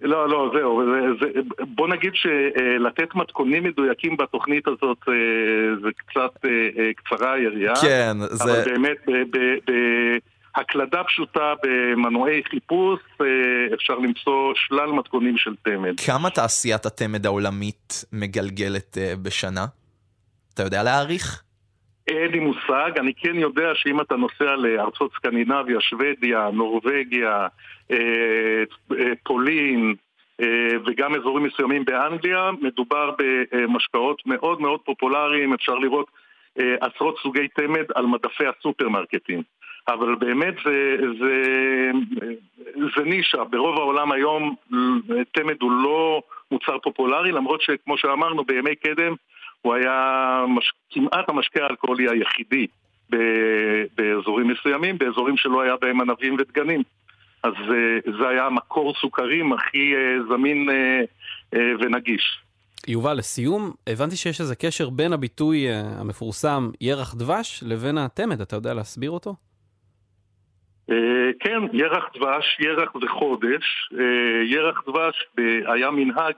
[0.00, 1.40] לא, לא, זהו, זה, זה,
[1.74, 5.14] בוא נגיד שלתת מתכונים מדויקים בתוכנית הזאת אה,
[5.82, 7.74] זה קצת אה, אה, קצרה היריעה.
[7.76, 9.72] כן, אבל זה- באמת, ב- ב-
[10.56, 13.26] בהקלדה פשוטה במנועי חיפוש אה,
[13.74, 16.00] אפשר למצוא שלל מתכונים של תמד.
[16.06, 19.66] כמה תעשיית התמד העולמית מגלגלת אה, בשנה?
[20.54, 21.42] אתה יודע להעריך?
[22.08, 27.46] אין לי מושג, אני כן יודע שאם אתה נוסע לארצות סקנדינביה, שוודיה, נורבגיה,
[27.90, 29.94] אה, אה, פולין
[30.40, 33.10] אה, וגם אזורים מסוימים באנגליה, מדובר
[33.52, 36.06] במשקאות מאוד מאוד פופולריים, אפשר לראות
[36.80, 39.42] עשרות סוגי תמד על מדפי הסופרמרקטים.
[39.88, 41.90] אבל באמת זה, זה,
[42.96, 44.54] זה נישה, ברוב העולם היום
[45.32, 49.14] תמד הוא לא מוצר פופולרי, למרות שכמו שאמרנו בימי קדם
[49.64, 50.72] הוא היה מש...
[50.90, 52.66] כמעט המשקה האלכוהולי היחידי
[53.10, 56.82] ב- באזורים מסוימים, באזורים שלא היה בהם ענבים ודגנים.
[57.42, 61.00] אז אה, זה היה מקור סוכרים הכי אה, זמין אה,
[61.54, 62.38] אה, ונגיש.
[62.88, 68.56] יובל, לסיום, הבנתי שיש איזה קשר בין הביטוי אה, המפורסם ירח דבש לבין התמד, אתה
[68.56, 69.34] יודע להסביר אותו?
[70.90, 70.96] אה,
[71.40, 73.64] כן, ירח דבש, ירח זה חודש.
[73.98, 75.26] אה, ירח דבש
[75.74, 76.34] היה מנהג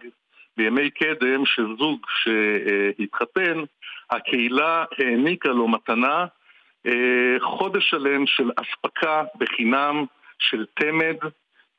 [0.56, 3.58] בימי קדם שזוג שהתחתן,
[4.10, 6.26] הקהילה העניקה לו מתנה
[6.86, 10.04] אה, חודש שלם של אספקה בחינם
[10.38, 11.16] של תמד,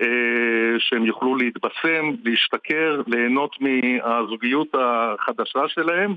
[0.02, 6.16] אה, שהם יוכלו להתבשם, להשתכר, ליהנות מהזוגיות החדשה שלהם,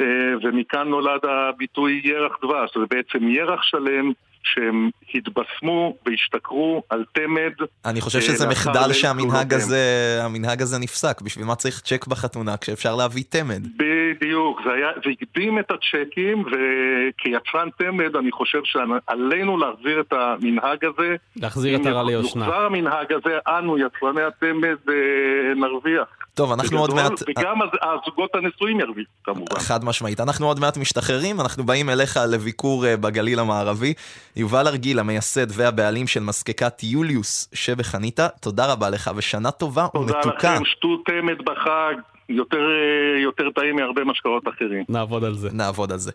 [0.00, 2.70] אה, ומכאן נולד הביטוי ירח דבש.
[2.78, 4.12] זה בעצם ירח שלם
[4.44, 7.66] שהם התבשמו והשתכרו על תמד.
[7.84, 9.54] אני חושב אה, שזה מחדל שהמנהג.
[9.54, 11.20] הזה, המנהג הזה נפסק.
[11.20, 13.66] בשביל מה צריך צ'ק בחתונה כשאפשר להביא תמד?
[13.76, 20.84] בדיוק, זה היה, זה הקדים את הצ'קים, וכיצרן תמד אני חושב שעלינו להחזיר את המנהג
[20.84, 21.16] הזה.
[21.36, 22.44] להחזיר אם עטרה ליושנה.
[22.44, 26.23] יוחזר המנהג הזה, אנו, יצרני התמד, אה, נרוויח.
[26.34, 27.12] טוב, אנחנו עוד מעט...
[27.38, 29.58] וגם הז- הזוגות הנשואים ירוויחו, כמובן.
[29.58, 30.20] חד משמעית.
[30.20, 33.94] אנחנו עוד מעט משתחררים, אנחנו באים אליך לביקור אה, בגליל המערבי.
[34.36, 40.54] יובל ארגיל, המייסד והבעלים של מזקקת יוליוס שבחניתה, תודה רבה לך ושנה טובה תודה ומתוקה.
[40.54, 41.94] לכם, שתו תמד בחג,
[42.28, 44.84] יותר, אה, יותר טעים מהרבה משקאות אחרים.
[44.88, 45.48] נעבוד על זה.
[45.52, 46.10] נעבוד על זה.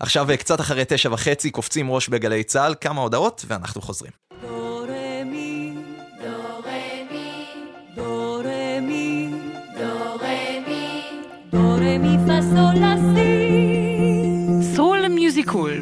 [0.00, 4.12] עכשיו אה, קצת אחרי תשע וחצי, קופצים ראש בגלי צה"ל, כמה הודעות ואנחנו חוזרים.
[11.82, 13.28] Re mi fa sol la si.
[14.74, 15.72] סרול musical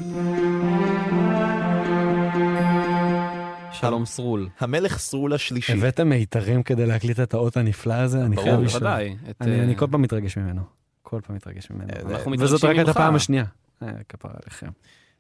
[3.73, 4.49] שלום סרול.
[4.61, 5.73] המלך סרול השלישי.
[5.73, 8.25] הבאתם מיתרים כדי להקליט את האות הנפלא הזה?
[8.25, 8.83] אני ברור, חייב לשאול.
[8.83, 9.17] בוודאי.
[9.31, 10.63] את, אני אה, אני כל פעם מתרגש ממנו.
[11.03, 11.89] כל פעם מתרגש ממנו.
[12.11, 12.97] אנחנו וזאת מתרגשים רק את ממך.
[12.97, 13.45] הפעם השנייה.
[13.83, 14.69] אה, כפרה עליכם.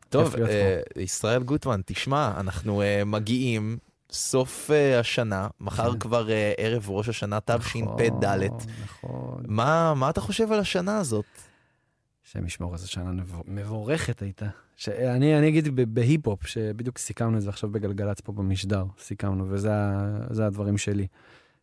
[0.08, 3.78] טוב, אה, ישראל גוטמן, תשמע, אנחנו אה, מגיעים
[4.10, 5.98] סוף אה, השנה, מחר כן.
[5.98, 8.24] כבר אה, ערב ראש השנה תשפ"ד.
[8.84, 9.42] נכון.
[9.48, 11.24] מה מה אתה חושב על השנה הזאת?
[12.26, 14.46] השם ישמור, איזו שנה מבו- מבורכת הייתה.
[14.76, 19.70] שאני אני אגיד ב- בהיפ-הופ, שבדיוק סיכמנו את זה עכשיו בגלגלצ פה במשדר, סיכמנו, וזה
[20.46, 21.06] הדברים שלי.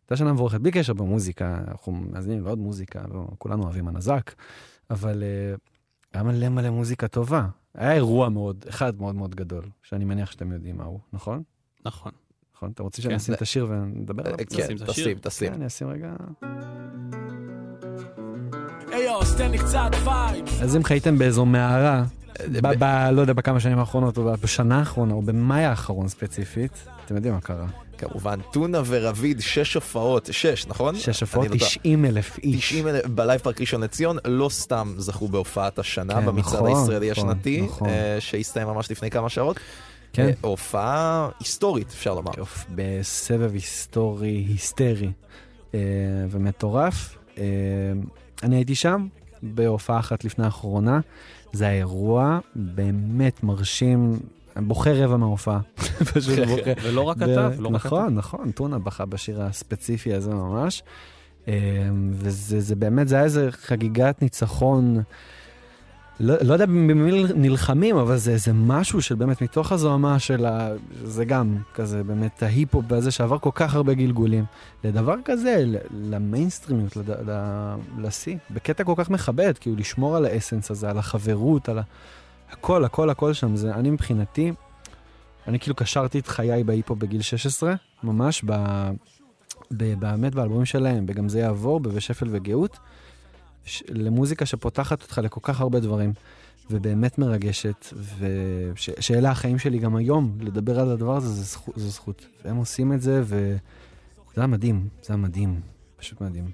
[0.04, 4.34] הייתה שנה מבורכת, בלי קשר במוזיקה, אנחנו מאזינים לעוד מוזיקה, לא, כולנו אוהבים הנזק,
[4.90, 5.56] אבל אה,
[6.14, 7.48] היה מלא מלא מוזיקה טובה.
[7.76, 11.44] היה אירוע מאוד, אחד מאוד מאוד גדול, שאני מניח שאתם יודעים מהו, נכון?
[11.86, 12.12] נכון.
[12.64, 12.72] נכון?
[12.74, 13.04] אתה רוצה כן.
[13.04, 14.40] שאני אשים את השיר ונדבר עליו?
[14.40, 15.48] אה, כן, תשים, תשים.
[15.48, 16.10] כן, אני אשים רגע.
[20.62, 22.04] אז אם חייתם באיזו מערה,
[22.52, 26.72] ב- ב- לא יודע, בכמה שנים האחרונות, או בשנה האחרונה, או במאי האחרון ספציפית,
[27.06, 27.66] אתם יודעים מה קרה.
[27.98, 30.96] כמובן, טונה ורביד, שש הופעות, שש, נכון?
[30.96, 31.72] שש הופעות, אני לא טועה.
[31.72, 32.70] 90 אלף איש.
[32.70, 37.12] 90 אלף, בלייב פארק ראשון לציון, לא סתם זכו בהופעת השנה כן, במצעד נכון, הישראלי
[37.12, 37.90] נכון, השנתי, נכון.
[37.90, 39.60] אה, שהסתיים ממש לפני כמה שעות.
[40.14, 40.28] כן.
[40.28, 42.32] אה, הופעה היסטורית, אפשר לומר.
[42.76, 45.12] בסבב היסטורי, היסטרי
[45.74, 45.80] אה,
[46.30, 47.18] ומטורף.
[47.38, 47.44] אה,
[48.44, 49.08] אני הייתי שם
[49.44, 51.00] בהופעה אחת לפני האחרונה.
[51.54, 54.20] זה היה אירוע באמת מרשים.
[54.56, 55.60] בוחר רבע מההופעה.
[56.14, 56.74] פשוט כן, בוחר.
[56.84, 60.84] ולא רק אתה, ולא רק נכון, נכון, טונה בכה בשיר הספציפי הזה ממש.
[62.12, 65.04] וזה זה באמת, זה היה איזה חגיגת ניצחון.
[66.20, 70.70] לא, לא יודע במי נלחמים, אבל זה איזה משהו של באמת מתוך הזוהמה של ה...
[71.04, 74.46] זה גם כזה באמת ההיפ-הופ הזה שעבר כל כך הרבה גלגולים.
[74.84, 76.98] לדבר כזה, למיינסטרימיות,
[77.98, 81.82] לשיא, בקטע כל כך מכבד, כאילו לשמור על האסנס הזה, על החברות, על ה...
[82.52, 83.56] הכל, הכל, הכל שם.
[83.56, 84.52] זה, אני מבחינתי,
[85.48, 87.74] אני כאילו קשרתי את חיי בהיפ-הופ בגיל 16,
[88.04, 88.52] ממש, ב...
[89.72, 92.78] ב- באמת באלבומים שלהם, בגם זה יעבור, ב"ושפל וגאות",
[93.66, 96.14] ש- למוזיקה שפותחת אותך לכל כך הרבה דברים,
[96.72, 101.74] ובאמת מרגשת, ושאלה החיים שלי גם היום, לדבר על הדבר הזה, זה זכות.
[101.78, 102.26] זכות.
[102.46, 103.58] והם עושים את זה, וזה
[104.38, 105.62] היה מדהים, זה היה מדהים,
[105.98, 106.52] פשוט מדהים.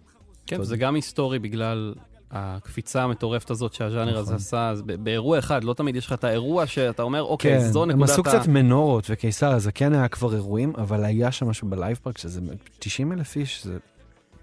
[0.48, 0.68] כן, תודה.
[0.68, 1.94] זה גם היסטורי בגלל
[2.32, 4.36] הקפיצה המטורפת הזאת שהז'אנר הזה נכון.
[4.36, 7.84] עשה, אז באירוע אחד, לא תמיד יש לך את האירוע שאתה אומר, אוקיי, כן, זו
[7.84, 8.14] הם נקודת ה...
[8.14, 12.18] עשו קצת מנורות וקיסריות, זה כן היה כבר אירועים, אבל היה שם משהו בלייב פארק,
[12.18, 12.42] שזה
[12.80, 13.78] 90 אלף איש, זה...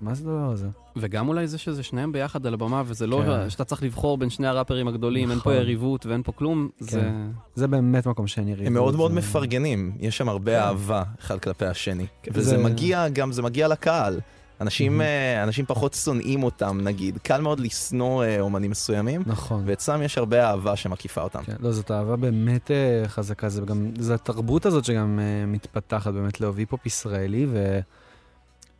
[0.00, 0.66] מה זה הדבר הזה?
[0.96, 3.50] וגם אולי זה שזה שניהם ביחד על הבמה, וזה לא כן.
[3.50, 5.62] שאתה צריך לבחור בין שני הראפרים הגדולים, אין פה נכון.
[5.62, 7.00] יריבות ואין פה כלום, זה...
[7.00, 7.14] כן.
[7.54, 8.66] זה באמת מקום שאין יריבות.
[8.66, 12.06] הם מאוד מאוד זה- מפרגנים, יש שם הרבה אהבה אחד כלפי השני.
[12.32, 14.20] וזה זה- מגיע, גם זה מגיע לקהל.
[14.60, 19.62] אנשים, אה, אנשים פחות שונאים אותם נגיד, קל מאוד לשנוא אה, אומנים מסוימים, נכון.
[19.66, 21.42] ואצלם יש הרבה אהבה שמקיפה אותם.
[21.42, 26.40] כן, לא, זאת אהבה באמת אה, חזקה, זה גם, זה התרבות הזאת שגם מתפתחת באמת
[26.40, 27.80] לאהוב היפ-הופ ישראלי, וזה,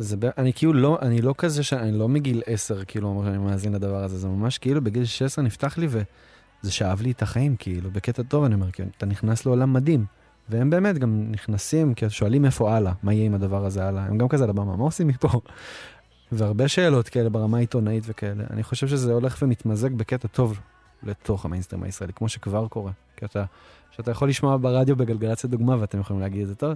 [0.01, 1.73] ב- אני כאילו לא, אני לא כזה, ש...
[1.73, 5.45] אני לא מגיל 10, כאילו, אומר שאני מאזין לדבר הזה, זה ממש כאילו בגיל 16
[5.45, 9.47] נפתח לי, וזה שאב לי את החיים, כאילו, בקטע טוב אני אומר, כאילו, אתה נכנס
[9.47, 10.05] לעולם מדהים.
[10.49, 14.03] והם באמת גם נכנסים, כי שואלים איפה הלאה, מה יהיה עם הדבר הזה הלאה.
[14.03, 15.29] הם גם כזה על הבמה, מה עושים מפה?
[16.33, 18.45] והרבה שאלות כאלה ברמה העיתונאית וכאלה.
[18.51, 20.61] אני חושב שזה הולך ומתמזג בקטע טוב
[21.03, 22.93] לתוך המיינסטרים הישראלי, כמו שכבר קורה.
[23.17, 23.45] כי אתה,
[23.91, 26.75] שאתה יכול לשמוע ברדיו בגלגלצ לדוגמה, ואתם יכולים להגיד את זה טוב,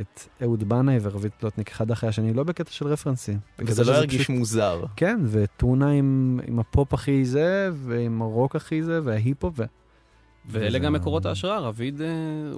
[0.00, 3.38] את אהוד בנאי ורביד פלוטניק אחד אחרי השני, לא בקטע של רפרנסים.
[3.58, 4.84] וזה לא שזה ירגיש פשוט- מוזר.
[4.96, 9.62] כן, וטונה עם, עם הפופ הכי זה, ועם הרוק הכי זה, וההיפ-הופ, ו...
[10.50, 12.06] ואלה גם מקורות ההשראה, רביד אה,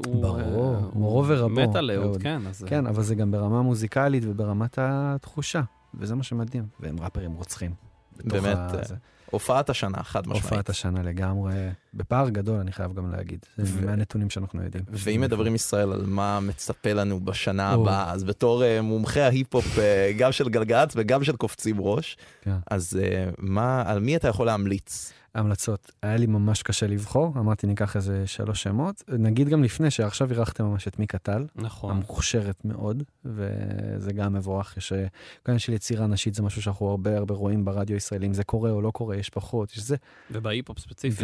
[0.06, 0.22] הוא...
[0.22, 1.54] ברור, אה, מורו ורבו.
[1.54, 2.22] מת על אהוד.
[2.22, 2.64] כן, אז...
[2.64, 5.62] אה, כן, אבל זה גם ברמה מוזיקלית וברמת התחושה,
[5.94, 6.66] וזה מה שמדהים.
[6.80, 7.70] והם ראפרים רוצחים.
[8.24, 8.58] באמת.
[9.30, 10.44] הופעת השנה, חד משמעית.
[10.44, 11.54] הופעת השנה לגמרי,
[11.94, 13.38] בפער גדול, אני חייב גם להגיד.
[13.56, 14.84] זה ו- מהנתונים שאנחנו יודעים.
[14.88, 17.82] ואם מדברים ישראל על מה מצפה לנו בשנה או.
[17.82, 22.56] הבאה, אז בתור אה, מומחה ההיפ-הופ, אה, גם של גלגלצ וגם של קופצים ראש, כן.
[22.70, 25.12] אז אה, מה, על מי אתה יכול להמליץ?
[25.36, 25.92] המלצות.
[26.02, 29.02] היה לי ממש קשה לבחור, אמרתי ניקח איזה שלוש שמות.
[29.08, 31.46] נגיד גם לפני, שעכשיו אירחתם ממש את מיקה טל.
[31.54, 31.90] נכון.
[31.90, 34.76] המוכשרת מאוד, וזה גם מבורך.
[34.76, 34.92] יש...
[35.44, 38.70] כאן של יצירה נשית זה משהו שאנחנו הרבה הרבה רואים ברדיו הישראלי, אם זה קורה
[38.70, 39.96] או לא קורה, יש פחות, יש זה.
[40.30, 41.20] ובהיפ-הופ ספציפית.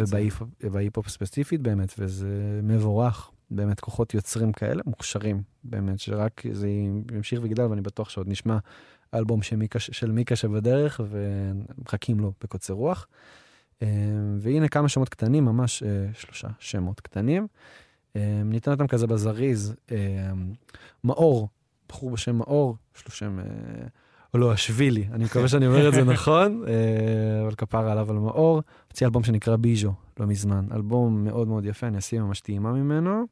[0.63, 3.29] ובהיפ-הופ ספציפית באמת, וזה מבורך.
[3.51, 6.67] באמת כוחות יוצרים כאלה מוכשרים, באמת, שרק זה
[7.15, 8.57] ימשיך ויגדל, ואני בטוח שעוד נשמע
[9.13, 13.07] אלבום של מיקה, של מיקה שבדרך, ומחכים לו בקוצר רוח.
[13.81, 13.87] אה,
[14.39, 17.47] והנה כמה שמות קטנים, ממש אה, שלושה שמות קטנים.
[18.15, 19.75] אה, ניתן אותם כזה בזריז.
[19.91, 19.97] אה,
[21.03, 21.49] מאור,
[21.89, 23.45] בחור בשם מאור, יש לו שם, אה,
[24.33, 28.17] או לא, השבילי, אני מקווה שאני אומר את זה נכון, אה, אבל כפרה עליו על
[28.17, 28.61] מאור.
[28.87, 30.65] הוציא אלבום שנקרא ביז'ו, לא מזמן.
[30.71, 33.25] אלבום מאוד מאוד יפה, אני אשים ממש טעימה ממנו.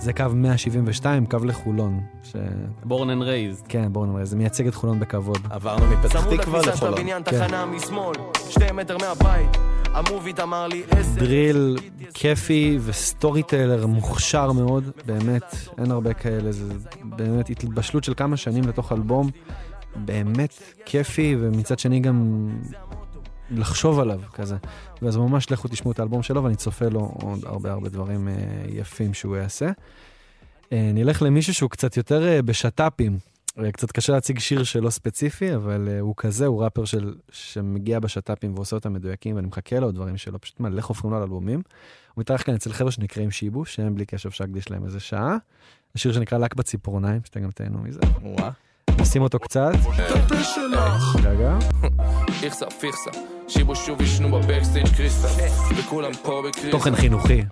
[0.00, 2.00] זה קו 172, קו לחולון.
[2.22, 2.36] ש...
[2.84, 3.62] Born and raised.
[3.68, 5.38] כן, born and raised, זה מייצג את חולון בכבוד.
[5.50, 6.94] עברנו מפתח צמוד תקווה לכניסה של לחולון.
[6.94, 7.38] הבניין, כן.
[7.38, 8.16] תחנה משמאל,
[8.50, 9.56] שתי מטר מהבית.
[9.94, 11.20] ה Moovit אמר לי עשר.
[11.20, 11.78] דריל
[12.14, 16.74] כיפי וסטורי טיילר מוכשר מאוד, באמת, אין הרבה כאלה, זה
[17.04, 19.30] באמת התבשלות של כמה שנים לתוך אלבום,
[19.96, 22.48] באמת כיפי, ומצד שני גם
[23.50, 24.56] לחשוב עליו כזה.
[25.02, 28.34] ואז ממש לכו תשמעו את האלבום שלו, ואני צופה לו עוד הרבה הרבה דברים אה,
[28.68, 29.70] יפים שהוא יעשה.
[30.72, 33.18] אה, נלך למישהו שהוא קצת יותר אה, בשת"פים.
[33.72, 38.76] קצת קשה להציג שיר שלו ספציפי, אבל הוא כזה, הוא ראפר של, שמגיע בשת"פים ועושה
[38.76, 41.62] אותם מדויקים, ואני מחכה לו דברים שלו, פשוט מלא חופרים לו על אלבומים.
[42.14, 45.36] הוא מתארח כאן אצל חבר'ה שנקראים שיבוש, שהם בלי קשר אפשר להקדיש להם איזה שעה.
[45.94, 48.00] השיר שנקרא לק בציפורניים, שאתם גם תהנו מזה.
[48.22, 48.50] וואה.
[49.00, 49.72] נשים אותו קצת.
[51.22, 51.58] רגע.
[52.42, 53.10] איכסה פיכסה,
[53.48, 55.28] שיבוש שוב ישנו בבקסטייג' קריסטל,
[55.76, 56.70] וכולם פה בקריסטל.
[56.70, 57.42] תוכן חינוכי.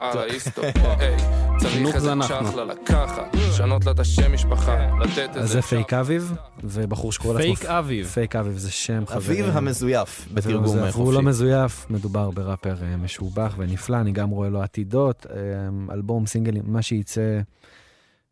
[1.62, 2.48] חינוך זה אנחנו.
[2.48, 6.32] צ'חלה לקחת, לשנות לה את השם משפחה, לתת אז זה פייק אביב,
[6.64, 7.56] ובחור שקורא לעצמו...
[7.56, 8.06] פייק אביב.
[8.06, 9.44] פייק אביב זה שם חברים.
[9.44, 10.98] אביב המזויף, בתרגום חופשי.
[10.98, 16.26] והוא לא מזויף, מדובר בראפר אה, משובח ונפלא, אני גם רואה לו עתידות, אה, אלבום,
[16.26, 17.40] סינגלים, מה שייצא,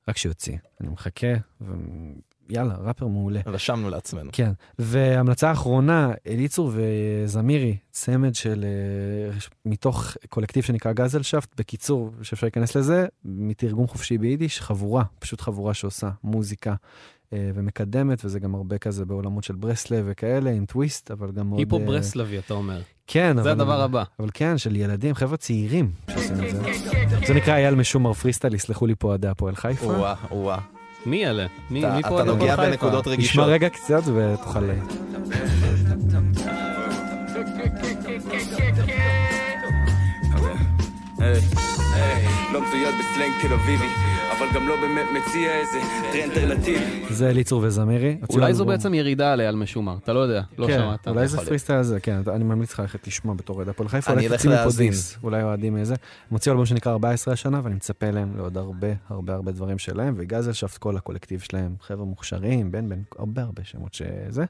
[0.08, 0.56] רק שיוציא.
[0.80, 1.34] אני מחכה,
[2.48, 3.40] ויאללה, ראפר מעולה.
[3.46, 4.30] רשמנו לעצמנו.
[4.32, 12.76] כן, והמלצה אחרונה, אליצור וזמירי, צמד של, אה, מתוך קולקטיב שנקרא גזלשפט, בקיצור, שאפשר להיכנס
[12.76, 16.74] לזה, מתרגום חופשי ביידיש, חבורה, פשוט חבורה שעושה מוזיקה
[17.32, 21.58] אה, ומקדמת, וזה גם הרבה כזה בעולמות של ברסלב וכאלה, עם טוויסט, אבל גם מאוד...
[21.58, 22.80] היפו אה, ברסלבי, אתה אומר.
[23.06, 23.50] כן, זה אבל...
[23.50, 24.04] הדבר הבא.
[24.20, 26.62] אבל כן, של ילדים, חבר'ה צעירים שעושים את זה.
[27.26, 29.86] זה נקרא אייל משומר פריסטייל, יסלחו לי פה אוהדי הפועל חיפה.
[29.86, 30.75] וואה, וואה.
[31.06, 31.46] מי אלה?
[31.70, 33.06] מי אתה- מי אתה פה עד נוגע בנקודות?
[33.06, 33.30] רגישות.
[33.32, 34.60] תשמע רגע קצת ותוכל...
[42.52, 43.86] לא מצויד בסלנג תל אביבי,
[44.38, 45.80] אבל גם לא באמת מציע איזה
[46.14, 47.04] אלטרנטיבי.
[47.10, 48.16] זה אליצור וזמירי.
[48.20, 48.64] הוציאו אולי זו.
[48.64, 51.08] בעצם ירידה על אייל משומר, אתה לא יודע, לא כן, שמעת.
[51.08, 51.38] אולי זה.
[51.38, 54.46] פריסטייל הזה, כן, אני ממליץ לך ללכת לשמוע בתור אוהד הפועל חיפה, אני אולי אלך
[54.46, 54.92] להאזין.
[55.22, 55.94] אולי אוהדים איזה.
[55.94, 55.98] הם
[56.30, 60.52] הוציאו אלבום שנקרא 14 השנה, ואני מצפה להם לעוד הרבה הרבה הרבה דברים שלהם, וגזל
[60.52, 64.44] שפט כל הקולקטיב שלהם, חבר'ה מוכשרים, בן בן, הרבה הרבה שמות שזה.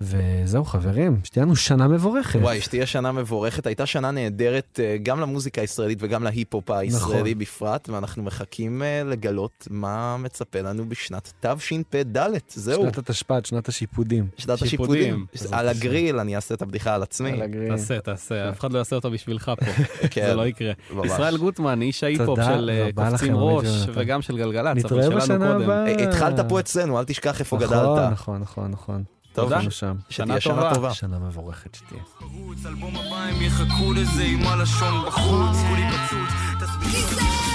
[0.00, 2.38] וזהו חברים, שתהיה לנו שנה מבורכת.
[2.42, 3.66] וואי, שתהיה שנה מבורכת.
[3.66, 7.38] הייתה שנה נהדרת אה, גם למוזיקה הישראלית וגם להיפ-הופ הישראלי נכון.
[7.38, 12.18] בפרט, ואנחנו מחכים אה, לגלות מה מצפה לנו בשנת תשפ"ד.
[12.48, 12.82] זהו.
[12.82, 14.28] שנת התשפ"ד, שנת השיפודים.
[14.36, 15.26] שנת שיפודים.
[15.34, 15.58] השיפודים.
[15.58, 17.32] על הגריל, אני אעשה את הבדיחה על עצמי.
[17.32, 17.68] על הגריל.
[17.68, 19.66] תעשה, תעשה, אף אחד לא יעשה אותה בשבילך פה.
[20.10, 20.72] כן, זה לא יקרה.
[20.90, 21.06] ממש.
[21.06, 23.66] ישראל גוטמן, איש ההיפ-הופ של אה, קופצים ראש.
[23.94, 25.62] וגם של גלגלצ, נתראה אבל שלנו בשנה קודם.
[25.62, 26.08] הבאה.
[26.08, 28.12] התחלת פה אצלנו, אל תשכח איפה נכון, גדלת.
[28.12, 29.04] נכון, נכון, נכון.
[29.34, 29.96] טוב, אנחנו שם.
[30.10, 30.94] שתהיה שנה טובה.
[30.94, 32.02] שנה מבורכת שתהיה.
[32.66, 36.30] אלבום הבא הם יחכו לזה עם הלשון בחוץ, כולי בצוץ,
[36.60, 37.53] תסביר.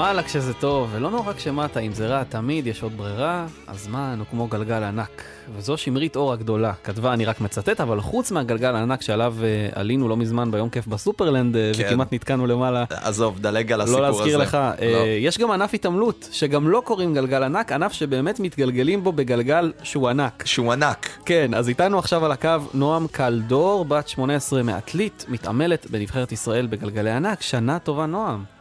[0.00, 4.16] מה לה כשזה טוב, ולא נורא כשמטה, אם זה רע, תמיד יש עוד ברירה, הזמן
[4.18, 5.22] הוא כמו גלגל ענק.
[5.56, 10.08] וזו שמרית אור הגדולה, כתבה, אני רק מצטט, אבל חוץ מהגלגל הענק שעליו אה, עלינו
[10.08, 11.84] לא מזמן ביום כיף בסופרלנד, אה, כן.
[11.86, 14.18] וכמעט נתקענו למעלה, עזוב, דלג על הסיפור לא הזה.
[14.18, 14.98] להזכיר לך, אה, לא.
[15.18, 20.08] יש גם ענף התעמלות, שגם לא קוראים גלגל ענק, ענף שבאמת מתגלגלים בו בגלגל שהוא
[20.08, 20.42] ענק.
[20.46, 21.08] שהוא ענק.
[21.24, 27.10] כן, אז איתנו עכשיו על הקו נועם קלדור, בת 18 מעתלית, מתעמלת בנבחרת ישראל בגלגלי
[27.10, 27.42] ענק.
[27.42, 28.59] שנה טובה, נועם.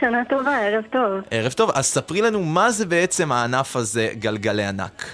[0.00, 1.20] שנה טובה, ערב טוב.
[1.30, 5.04] ערב טוב, אז ספרי לנו מה זה בעצם הענף הזה, גלגלי ענק.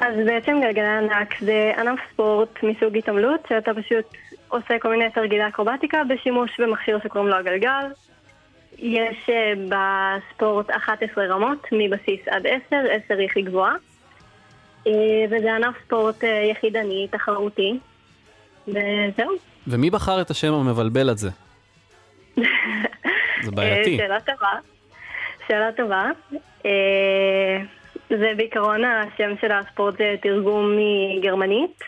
[0.00, 4.04] אז בעצם גלגלי ענק זה ענף ספורט מסוג התעמלות, שאתה פשוט
[4.48, 7.86] עושה כל מיני תרגילי אקרובטיקה בשימוש במכשיר שקוראים לו הגלגל.
[8.78, 13.74] יש אה, בספורט 11 רמות, מבסיס עד 10, 10 היא הכי גבוהה.
[14.86, 14.92] אה,
[15.26, 17.78] וזה ענף ספורט אה, יחידני, תחרותי.
[18.68, 19.32] וזהו.
[19.66, 21.30] ומי בחר את השם המבלבל הזה?
[23.42, 23.92] זה בעייתי.
[23.92, 24.52] אה, שאלה טובה.
[25.48, 26.10] שאלה טובה.
[26.66, 27.58] אה,
[28.10, 30.76] זה בעיקרון השם של הספורט זה תרגום
[31.18, 31.82] מגרמנית.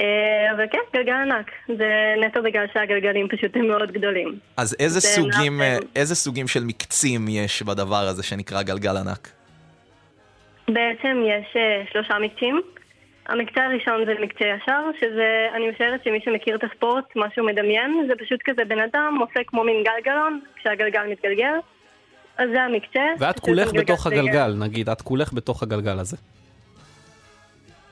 [0.00, 1.50] אה, אבל כן, גלגל ענק.
[1.78, 4.38] זה נטו בגלל שהגלגלים פשוט הם מאוד גדולים.
[4.56, 9.28] אז איזה זה סוגים, אה, איזה סוגים של מקצים יש בדבר הזה שנקרא גלגל ענק?
[10.68, 11.56] בעצם יש
[11.92, 12.62] שלושה מקצים.
[13.26, 18.04] המקצה הראשון זה מקצה ישר, שזה, אני משערת שמי שמכיר את הספורט, מה שהוא מדמיין,
[18.08, 21.54] זה פשוט כזה בן אדם עושה כמו מין גלגלון, כשהגלגל מתגלגל.
[22.38, 23.00] אז זה המקצה.
[23.18, 26.16] ואת כולך בתוך הגלגל, נגיד, את כולך בתוך הגלגל הזה.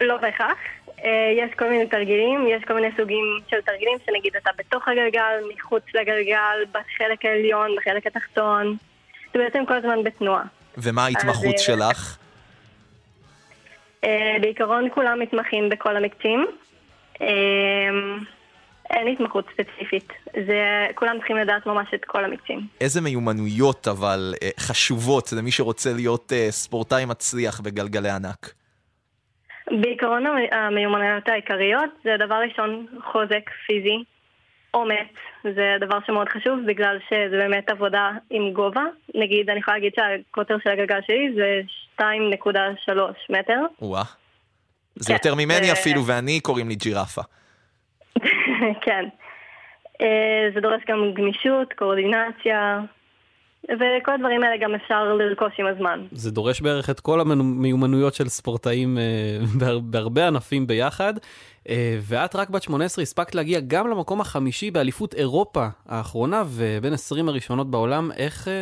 [0.00, 0.58] לא בהכרח.
[1.04, 5.34] אה, יש כל מיני תרגילים, יש כל מיני סוגים של תרגילים שנגיד אתה בתוך הגלגל,
[5.56, 8.76] מחוץ לגלגל, בחלק העליון, בחלק התחתון.
[9.32, 10.42] זה בעצם כל הזמן בתנועה.
[10.78, 12.16] ומה ההתמחות אז, אה, שלך?
[14.04, 16.46] אה, בעיקרון כולם מתמחים בכל המקצים.
[17.22, 17.28] אה,
[18.90, 20.08] אין התמחות ספציפית.
[20.46, 22.60] זה, כולם צריכים לדעת ממש את כל המקצים.
[22.80, 28.52] איזה מיומנויות אבל אה, חשובות למי שרוצה להיות ספורטאי מצליח בגלגלי ענק?
[29.80, 34.04] בעיקרון המ- המיומנויות העיקריות זה דבר ראשון חוזק פיזי,
[34.74, 35.08] אומץ,
[35.42, 38.82] זה דבר שמאוד חשוב בגלל שזה באמת עבודה עם גובה.
[39.14, 41.60] נגיד, אני יכולה להגיד שהקוטר של הגלגל שלי זה
[42.00, 42.02] 2.3
[43.30, 43.60] מטר.
[43.82, 44.02] וואה.
[44.96, 47.22] זה כן, יותר ממני זה- אפילו, ואני קוראים לי ג'ירפה.
[48.84, 49.04] כן.
[50.02, 52.80] אה, זה דורש גם גמישות, קואורדינציה,
[53.74, 56.00] וכל הדברים האלה גם אפשר לרכוש עם הזמן.
[56.12, 59.02] זה דורש בערך את כל המיומנויות של ספורטאים אה,
[59.58, 61.14] בהר- בהרבה ענפים ביחד.
[61.68, 67.28] אה, ואת רק בת 18 הספקת להגיע גם למקום החמישי באליפות אירופה האחרונה, ובין 20
[67.28, 68.10] הראשונות בעולם.
[68.16, 68.52] איך אה,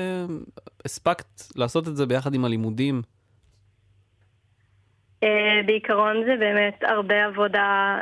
[0.84, 3.02] הספקת לעשות את זה ביחד עם הלימודים?
[5.66, 7.98] בעיקרון זה באמת הרבה עבודה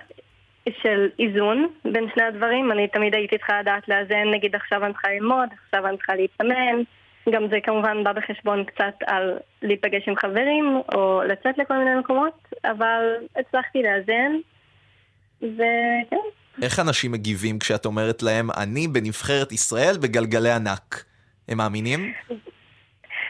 [0.82, 2.72] של איזון בין שני הדברים.
[2.72, 6.82] אני תמיד הייתי צריכה לדעת לאזן, נגיד עכשיו אני צריכה ללמוד, עכשיו אני צריכה להתאמן.
[7.30, 12.48] גם זה כמובן בא בחשבון קצת על להיפגש עם חברים או לצאת לכל מיני מקומות,
[12.64, 14.32] אבל הצלחתי לאזן,
[15.42, 16.26] וכן.
[16.62, 21.04] איך אנשים מגיבים כשאת אומרת להם, אני בנבחרת ישראל בגלגלי ענק?
[21.48, 22.12] הם מאמינים?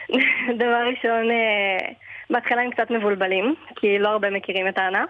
[0.59, 1.93] דבר ראשון, אה,
[2.29, 5.09] בהתחלה הם קצת מבולבלים, כי לא הרבה מכירים את הענף,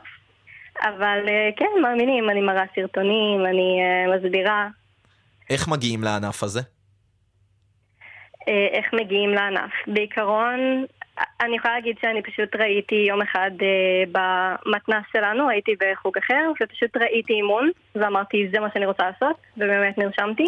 [0.82, 4.68] אבל אה, כן, מאמינים, אני מראה סרטונים, אני אה, מסבירה
[5.50, 6.62] איך מגיעים לענף הזה?
[8.48, 9.72] אה, איך מגיעים לענף.
[9.88, 10.86] בעיקרון,
[11.42, 16.98] אני יכולה להגיד שאני פשוט ראיתי יום אחד אה, במתנ"ס שלנו, הייתי בחוג אחר, ופשוט
[16.98, 20.46] ראיתי אימון, ואמרתי, זה מה שאני רוצה לעשות, ובאמת נרשמתי.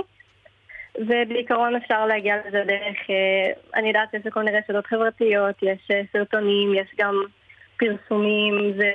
[0.98, 6.02] ובעיקרון אפשר להגיע לזה דרך, אה, אני יודעת, יש כל מיני רשתות חברתיות, יש אה,
[6.14, 7.24] סרטונים, יש גם
[7.80, 8.92] פרסומים, זה,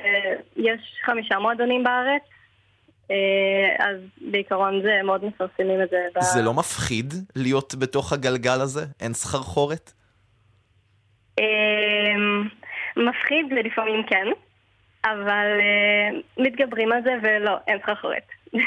[0.56, 2.22] יש חמישה מועדונים בארץ,
[3.10, 3.16] אה,
[3.86, 3.96] אז
[4.30, 5.96] בעיקרון זה מאוד מפרסמים את זה.
[6.14, 8.84] ב- זה לא מפחיד להיות בתוך הגלגל הזה?
[9.00, 9.92] אין סחרחורת?
[11.40, 12.48] אמ,
[12.96, 14.26] מפחיד ולפעמים כן,
[15.04, 18.26] אבל אה, מתגברים על זה ולא, אין סחרחורת.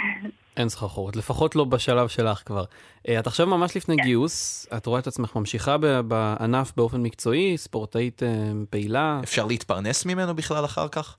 [0.57, 2.63] אין סחרחורת, לפחות לא בשלב שלך כבר.
[3.09, 4.03] אה, את עכשיו ממש לפני כן.
[4.03, 8.29] גיוס, את רואה את עצמך ממשיכה ב- בענף באופן מקצועי, ספורטאית אה,
[8.69, 9.19] פעילה.
[9.23, 11.17] אפשר להתפרנס ממנו בכלל אחר כך?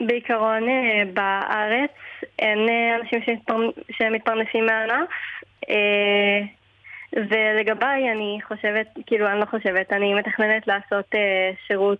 [0.00, 1.90] בעיקרון אה, בארץ
[2.38, 2.58] אין
[3.00, 5.08] אנשים שמתפרנ- שמתפרנסים מהענף,
[7.16, 11.98] ולגביי אני חושבת, כאילו אני לא חושבת, אני מתכננת לעשות אה, שירות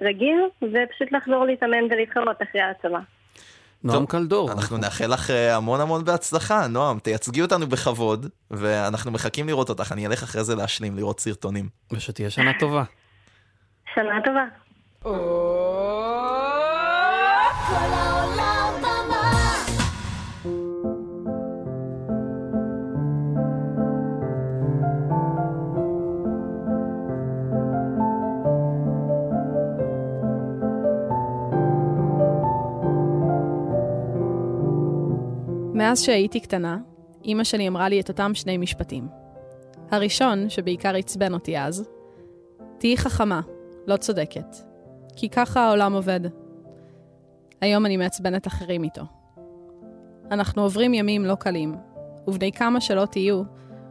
[0.00, 2.98] רגיל, ופשוט לחזור להתאמן ולהתחרות אחרי הצבא.
[3.84, 4.52] נועם קלדור.
[4.52, 6.98] אנחנו נאחל לך אה, המון המון בהצלחה, נועם.
[6.98, 9.92] תייצגי אותנו בכבוד, ואנחנו מחכים לראות אותך.
[9.92, 11.68] אני אלך אחרי זה להשלים, לראות סרטונים.
[11.92, 12.84] ושתהיה שנה טובה.
[13.94, 14.44] שנה טובה.
[35.82, 36.78] מאז שהייתי קטנה,
[37.24, 39.08] אימא שלי אמרה לי את אותם שני משפטים.
[39.90, 41.88] הראשון, שבעיקר עצבן אותי אז,
[42.78, 43.40] תהיי חכמה,
[43.86, 44.56] לא צודקת.
[45.16, 46.20] כי ככה העולם עובד.
[47.60, 49.02] היום אני מעצבנת אחרים איתו.
[50.30, 51.74] אנחנו עוברים ימים לא קלים,
[52.26, 53.42] ובני כמה שלא תהיו,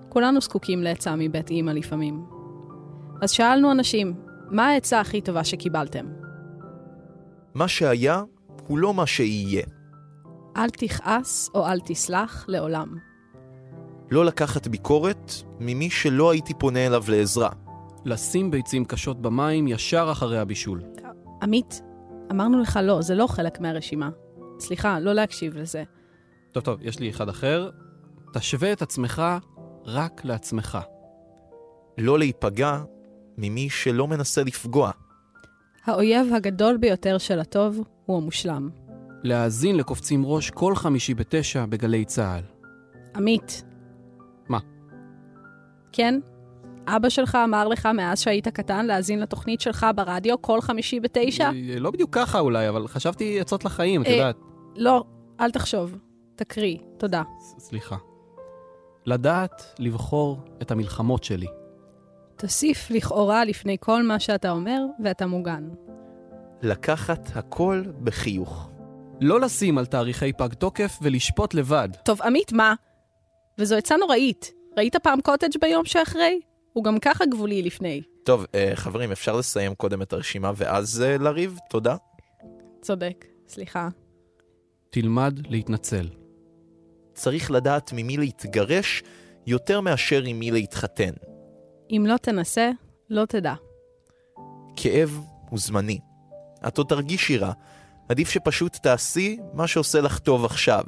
[0.10, 2.26] כולנו זקוקים לעצה מבית אימא לפעמים.
[3.22, 4.14] אז שאלנו אנשים,
[4.50, 6.06] מה העצה הכי טובה שקיבלתם?
[7.54, 8.24] מה שהיה,
[8.68, 9.81] הוא לא מה שיהיה.
[10.62, 12.98] אל תכעס או אל תסלח לעולם.
[14.12, 17.50] לא לקחת ביקורת ממי שלא הייתי פונה אליו לעזרה.
[18.06, 20.84] לשים ביצים קשות במים ישר אחרי הבישול.
[21.42, 21.82] עמית,
[22.32, 24.10] אמרנו לך לא, זה לא חלק מהרשימה.
[24.60, 25.84] סליחה, לא להקשיב לזה.
[26.52, 27.70] טוב, טוב, יש לי אחד אחר.
[28.34, 29.22] תשווה את עצמך
[29.86, 30.78] רק לעצמך.
[31.98, 32.82] לא להיפגע
[33.38, 34.92] ממי שלא מנסה לפגוע.
[35.86, 38.70] האויב הגדול ביותר של הטוב הוא המושלם.
[39.24, 42.44] להאזין לקופצים ראש כל חמישי בתשע בגלי צה"ל.
[43.16, 43.64] עמית.
[44.50, 44.60] מה?
[45.92, 46.20] כן?
[46.88, 51.46] אבא שלך אמר לך מאז שהיית קטן להאזין לתוכנית שלך ברדיו כל חמישי בתשע?
[51.46, 54.38] אה, לא בדיוק ככה אולי, אבל חשבתי עצות לחיים, את אה, יודעת.
[54.76, 55.04] לא,
[55.40, 55.98] אל תחשוב.
[56.36, 57.22] תקריא, תודה.
[57.58, 57.98] סליחה.
[59.06, 61.48] לדעת לבחור את המלחמות שלי.
[62.36, 65.70] תוסיף לכאורה לפני כל מה שאתה אומר, ואתה מוגן.
[66.62, 68.71] לקחת הכל בחיוך.
[69.22, 71.90] לא לשים על תאריכי פג תוקף ולשפוט לבד.
[72.06, 72.74] טוב, עמית, מה?
[73.58, 74.52] וזו עצה נוראית.
[74.78, 76.40] ראית פעם קוטג' ביום שאחרי?
[76.74, 78.02] הוא גם ככה גבולי לפני.
[78.24, 81.60] טוב, אה, חברים, אפשר לסיים קודם את הרשימה ואז אה, לריב?
[81.70, 81.96] תודה.
[82.82, 83.90] צודק, סליחה.
[84.90, 86.08] תלמד להתנצל.
[87.14, 89.04] צריך לדעת ממי להתגרש
[89.48, 91.12] יותר מאשר עם מי להתחתן.
[91.90, 92.72] אם לא תנסה,
[93.10, 93.54] לא תדע.
[94.76, 95.20] כאב
[95.50, 96.00] הוא זמני.
[96.68, 97.52] את עוד תרגישי רע.
[98.12, 100.84] עדיף שפשוט תעשי מה שעושה לך טוב עכשיו.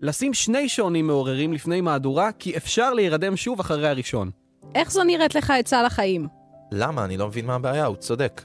[0.00, 4.30] לשים שני שעונים מעוררים לפני מהדורה, כי אפשר להירדם שוב אחרי הראשון.
[4.74, 6.28] איך זו נראית לך עצה לחיים?
[6.72, 7.04] למה?
[7.04, 8.42] אני לא מבין מה הבעיה, הוא צודק.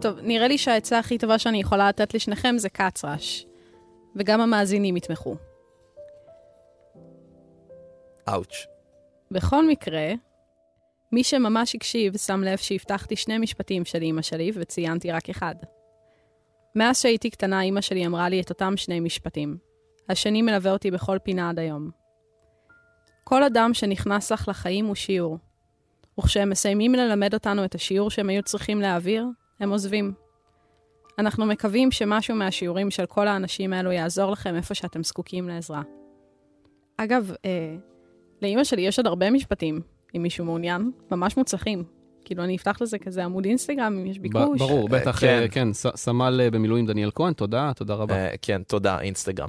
[0.00, 3.46] טוב, נראה לי שהעצה הכי טובה שאני יכולה לתת לשניכם זה קצרש.
[4.16, 5.36] וגם המאזינים יתמכו.
[8.28, 8.66] אאוץ'.
[9.30, 10.12] בכל מקרה,
[11.12, 15.54] מי שממש הקשיב שם לב שהבטחתי שני משפטים של אימא שלי וציינתי רק אחד.
[16.74, 19.56] מאז שהייתי קטנה, אימא שלי אמרה לי את אותם שני משפטים.
[20.08, 21.90] השני מלווה אותי בכל פינה עד היום.
[23.24, 25.38] כל אדם שנכנס לך לחיים הוא שיעור.
[26.18, 29.26] וכשהם מסיימים ללמד אותנו את השיעור שהם היו צריכים להעביר,
[29.60, 30.12] הם עוזבים.
[31.18, 35.82] אנחנו מקווים שמשהו מהשיעורים של כל האנשים האלו יעזור לכם איפה שאתם זקוקים לעזרה.
[36.96, 37.76] אגב, אה,
[38.42, 39.80] לאימא שלי יש עוד הרבה משפטים,
[40.16, 41.99] אם מישהו מעוניין, ממש מוצלחים.
[42.30, 44.58] כאילו, אני אפתח לזה כזה עמוד אינסטגרם, אם יש ביקוש.
[44.58, 45.38] ברור, בטח, כן.
[45.42, 48.14] אה, כן, סמל אה, במילואים דניאל כהן, תודה, תודה רבה.
[48.14, 49.48] אה, כן, תודה, אינסטגרם.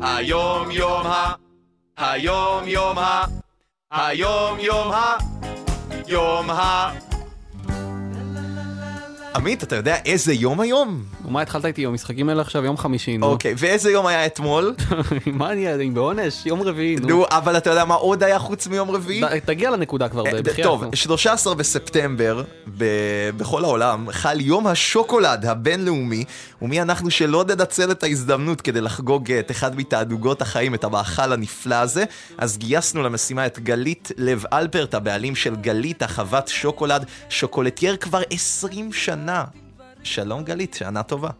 [0.00, 1.32] היום יום ה...
[1.96, 3.24] היום יום ה...
[3.90, 5.16] היום יום ה...
[6.08, 6.92] יום ה...
[9.34, 11.02] עמית, אתה יודע איזה יום היום?
[11.30, 11.86] ומה התחלת איתי?
[11.86, 13.26] המשחקים האלה עכשיו יום חמישי, נו.
[13.26, 14.74] אוקיי, ואיזה יום היה אתמול?
[15.26, 16.46] מה אני, אני בעונש?
[16.46, 17.08] יום רביעי, נו.
[17.08, 19.22] נו, אבל אתה יודע מה עוד היה חוץ מיום רביעי?
[19.44, 20.66] תגיע לנקודה כבר, אה, בחייאת.
[20.66, 20.90] טוב, נו.
[20.94, 22.42] 13 בספטמבר,
[23.36, 26.24] בכל העולם, חל יום השוקולד הבינלאומי,
[26.62, 31.74] ומי אנחנו שלא ננצל את ההזדמנות כדי לחגוג את אחד מתענוגות החיים, את המאכל הנפלא
[31.74, 32.04] הזה,
[32.38, 38.92] אז גייסנו למשימה את גלית לב אלפרט, הבעלים של גלית, החוות שוקולד, שוקולטייר כבר 20
[38.92, 39.44] שנה.
[40.02, 41.30] שלום גלית, שנה טובה.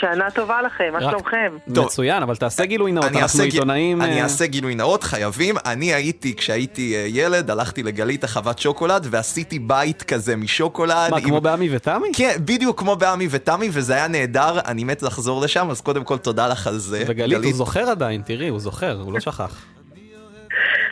[0.00, 1.56] שנה טובה לכם, מה שלומכם?
[1.66, 4.02] מצוין, אבל תעשה גילוי נאות, אני אנחנו עיתונאים...
[4.02, 5.54] אני אה, אעשה גילוי נאות, חייבים.
[5.66, 11.10] אני הייתי, כשהייתי אה, ילד, הלכתי לגלית החוות שוקולד, ועשיתי בית כזה משוקולד.
[11.10, 12.08] מה, עם- כמו בעמי ותמי?
[12.14, 16.18] כן, בדיוק כמו בעמי ותמי, וזה היה נהדר, אני מת לחזור לשם, אז קודם כל
[16.18, 17.04] תודה לך על זה.
[17.06, 19.64] וגלית, הוא זוכר עדיין, תראי, הוא זוכר, הוא לא שכח.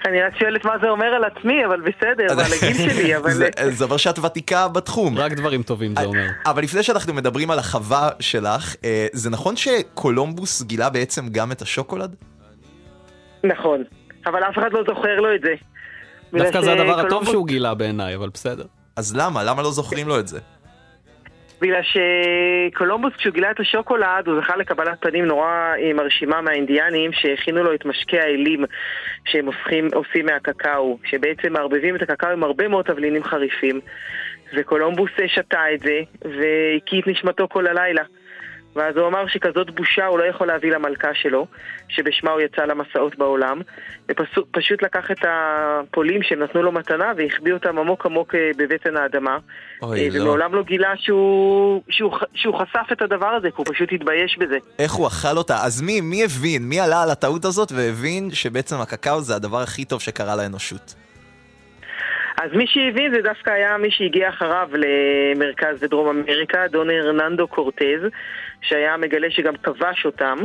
[0.07, 3.30] אני רק שואלת מה זה אומר על עצמי, אבל בסדר, ועל הגיל שלי, אבל...
[3.30, 5.18] זה- זה אומר שאת ותיקה בתחום.
[5.18, 6.26] רק דברים טובים זה אומר.
[6.46, 11.62] אבל לפני שאנחנו מדברים על החווה שלך, אה, זה נכון שקולומבוס גילה בעצם גם את
[11.62, 12.16] השוקולד?
[13.44, 13.82] נכון,
[14.26, 15.55] אבל אף אחד לא זוכר לו את זה.
[16.38, 18.64] דווקא זה הדבר הטוב שהוא גילה בעיניי, אבל בסדר.
[18.96, 19.44] אז למה?
[19.44, 20.38] למה לא זוכרים לו את זה?
[21.61, 27.63] בגלל שקולומבוס כשהוא גילה את השוקולד הוא זכה לקבלת פנים נורא אה, מרשימה מהאינדיאנים שהכינו
[27.63, 28.65] לו את משקי האלים
[29.25, 33.81] שהם הופכים, עושים מהקקאו שבעצם מערבבים את הקקאו עם הרבה מאוד תבלינים חריפים
[34.57, 38.03] וקולומבוס אה, שתה את זה והקיא את נשמתו כל הלילה
[38.77, 41.47] ואז הוא אמר שכזאת בושה הוא לא יכול להביא למלכה שלו,
[41.89, 43.61] שבשמה הוא יצא למסעות בעולם,
[44.09, 49.39] ופשוט לקח את הפולים שהם נתנו לו מתנה והחביא אותם עמוק עמוק אה, בבטן האדמה.
[49.83, 50.23] אוי, אה, לא.
[50.23, 54.59] ומעולם לא גילה שהוא, שהוא, שהוא חשף את הדבר הזה, כי הוא פשוט התבייש בזה.
[54.79, 55.57] איך הוא אכל אותה?
[55.64, 56.62] אז מי, מי הבין?
[56.62, 60.95] מי עלה על הטעות הזאת והבין שבעצם הקקאו זה הדבר הכי טוב שקרה לאנושות?
[62.43, 68.03] אז מי שהבין זה דווקא היה מי שהגיע אחריו למרכז ודרום אמריקה, דון הרננדו קורטז,
[68.63, 70.37] שהיה מגלה שגם כבש אותם.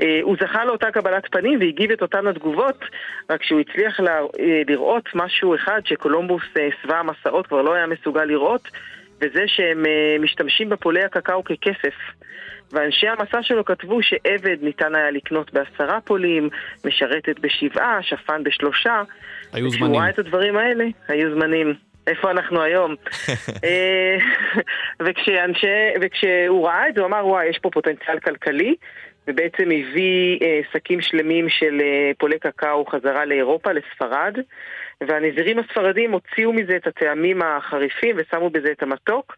[0.00, 2.84] אה, הוא זכה לאותה קבלת פנים והגיב את אותן התגובות,
[3.30, 8.24] רק שהוא הצליח אה, לראות משהו אחד שקולומבוס אה, שבע המסעות כבר לא היה מסוגל
[8.24, 8.68] לראות,
[9.20, 11.94] וזה שהם אה, משתמשים בפולי הקקאו ככסף.
[12.72, 16.48] ואנשי המסע שלו כתבו שעבד ניתן היה לקנות בעשרה פולים,
[16.84, 19.02] משרתת בשבעה, שפן בשלושה.
[19.52, 20.00] היו זמנים.
[20.00, 21.74] ראה את הדברים האלה, היו זמנים.
[22.06, 22.94] איפה אנחנו היום?
[23.64, 24.16] אה,
[25.00, 25.66] וכשאנשי,
[26.00, 28.74] וכשהוא ראה את זה, הוא אמר, וואי, יש פה פוטנציאל כלכלי,
[29.28, 34.34] ובעצם הביא אה, שקים שלמים של אה, פולי קקאו חזרה לאירופה, לספרד,
[35.08, 39.34] והנזירים הספרדים הוציאו מזה את הטעמים החריפים ושמו בזה את המתוק,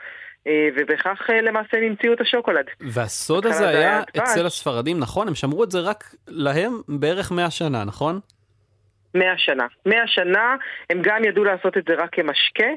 [0.46, 2.64] אה, ובכך אה, למעשה נמציאו את השוקולד.
[2.80, 4.02] והסוד הזה זה היה.
[4.18, 5.28] אצל הספרדים, נכון?
[5.28, 8.20] הם שמרו את זה רק להם בערך 100 שנה, נכון?
[9.18, 9.66] מאה שנה.
[9.86, 10.56] מאה שנה
[10.90, 12.68] הם גם ידעו לעשות את זה רק כמשקה,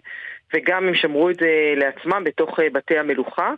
[0.54, 3.54] וגם הם שמרו את זה לעצמם בתוך אה, בתי המלוכה.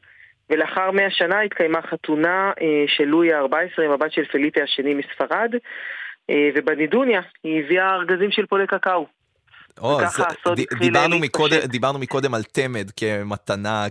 [0.50, 5.56] ולאחר מאה שנה התקיימה חתונה אה, של לואי ה-14 עם הבת של פליפי השני מספרד,
[6.30, 9.20] אה, ובנידוניה היא הביאה ארגזים של פולי קקאו.
[9.82, 11.19] או, וככה אז הסוד ד- התחיל דיברנו.
[11.19, 13.86] מקודם, דיברנו מקודם על תמד כמתנה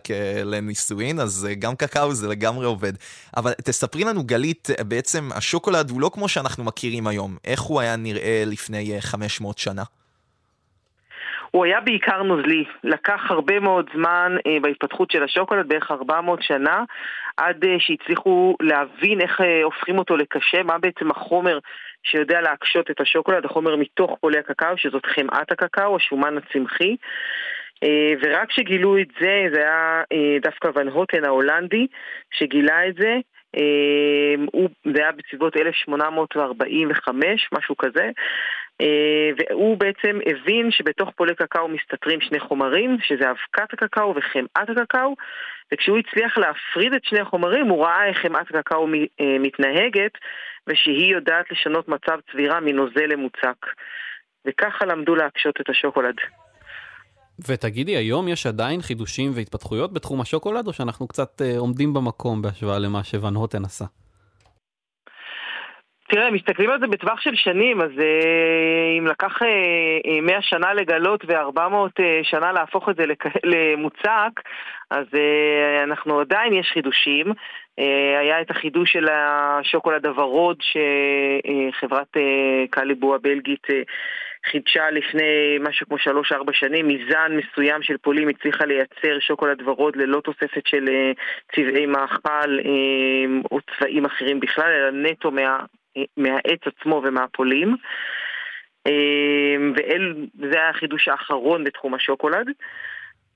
[0.44, 2.92] לנישואין, אז אה, גם קקאו זה לגמרי עובד.
[3.36, 7.36] אבל תספרי לנו, גלית, אה, בעצם השוקולד הוא לא כמו שאנחנו מכירים היום.
[7.44, 9.82] איך הוא היה נראה לפני אה, 500 שנה?
[11.50, 16.84] הוא היה בעיקר נוזלי, לקח הרבה מאוד זמן אה, בהתפתחות של השוקולד, בערך 400 שנה,
[17.36, 21.58] עד אה, שהצליחו להבין איך אה, הופכים אותו לקשה, מה בעצם החומר
[22.02, 26.96] שיודע להקשות את השוקולד, החומר מתוך פולי הקקאו, שזאת חמאת הקקאו, השומן הצמחי.
[27.82, 31.86] אה, ורק כשגילו את זה, זה היה אה, דווקא ון הוטן ההולנדי
[32.30, 33.16] שגילה את זה.
[33.56, 34.34] אה,
[34.94, 38.10] זה היה בסביבות 1845, משהו כזה.
[38.80, 45.14] אה, והוא בעצם הבין שבתוך פולי קקאו מסתתרים שני חומרים, שזה אבקת הקקאו וחמאת הקקאו,
[45.72, 50.12] וכשהוא הצליח להפריד את שני החומרים, הוא ראה איך חמאת הקקאו אה, מתנהגת,
[50.66, 53.66] ושהיא יודעת לשנות מצב צבירה מנוזל למוצק.
[54.46, 56.14] וככה למדו להקשות את השוקולד.
[57.48, 62.78] ותגידי, היום יש עדיין חידושים והתפתחויות בתחום השוקולד, או שאנחנו קצת אה, עומדים במקום בהשוואה
[62.78, 63.84] למה שוון הוטן עשה?
[66.10, 69.48] תראה, מסתכלים על זה בטווח של שנים, אז אה, אם לקח אה,
[70.06, 73.04] אה, 100 שנה לגלות ו-400 אה, שנה להפוך את זה.
[73.44, 74.40] למוצק,
[74.90, 77.26] אז אה, אנחנו עדיין יש חידושים.
[77.78, 83.82] אה, היה את החידוש של השוקולד הוורוד שחברת אה, קליבו הבלגית אה,
[84.50, 90.20] חידשה לפני משהו כמו 3-4 שנים, מזן מסוים של פולים הצליחה לייצר שוקולד ורוד ללא
[90.20, 91.12] תוספת של אה,
[91.54, 95.58] צבעי מאכל אה, או צבעים אחרים בכלל, אלא נטו מה...
[96.16, 97.76] מהעץ עצמו ומהפולים.
[98.86, 99.56] אה,
[100.38, 102.46] וזה החידוש האחרון בתחום השוקולד.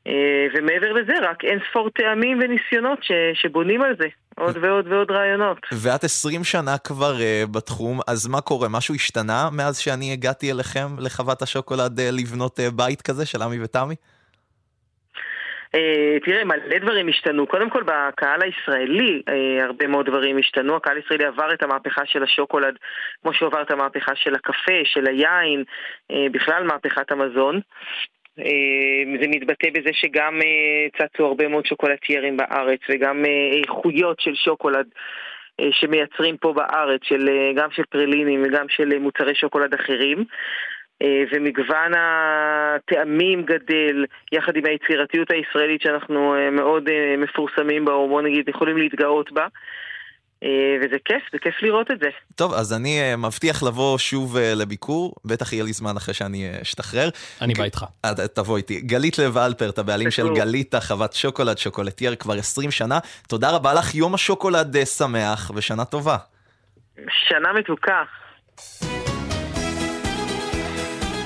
[0.07, 4.07] אה, ומעבר לזה, רק אין ספור טעמים וניסיונות ש, שבונים על זה.
[4.37, 5.59] עוד ועוד ועוד רעיונות.
[5.73, 8.69] ואת 20 שנה כבר uh, בתחום, אז מה קורה?
[8.69, 13.63] משהו השתנה מאז שאני הגעתי אליכם לחוות השוקולד uh, לבנות uh, בית כזה של עמי
[13.63, 13.95] ותמי?
[15.75, 17.47] Uh, תראה, מלא דברים השתנו.
[17.47, 20.77] קודם כל, בקהל הישראלי uh, הרבה מאוד דברים השתנו.
[20.77, 22.77] הקהל הישראלי עבר את המהפכה של השוקולד,
[23.22, 25.64] כמו שהוא עבר את המהפכה של הקפה, של היין,
[26.12, 27.61] uh, בכלל מהפכת המזון.
[29.20, 30.41] זה מתבטא בזה שגם
[30.99, 33.25] צצו הרבה מאוד שוקולטיירים בארץ, וגם
[33.61, 34.87] איכויות של שוקולד.
[35.70, 40.25] שמייצרים פה בארץ, של, גם של פרלינים וגם של מוצרי שוקולד אחרים.
[41.03, 46.88] ומגוון הטעמים גדל, יחד עם היצירתיות הישראלית שאנחנו מאוד
[47.18, 49.47] מפורסמים בה, או בוא נגיד יכולים להתגאות בה.
[50.82, 52.09] וזה כיף, זה כיף לראות את זה.
[52.34, 57.09] טוב, אז אני מבטיח לבוא שוב לביקור, בטח יהיה לי זמן אחרי שאני אשתחרר.
[57.40, 57.84] אני בא איתך.
[58.34, 58.80] תבוא איתי.
[58.80, 62.99] גלית לב אלפרט, הבעלים של גליטה, חוות שוקולד, שוקולטייר כבר 20 שנה.
[63.28, 66.16] תודה רבה לך, יום השוקולד שמח ושנה טובה.
[67.09, 68.03] שנה מתוקה.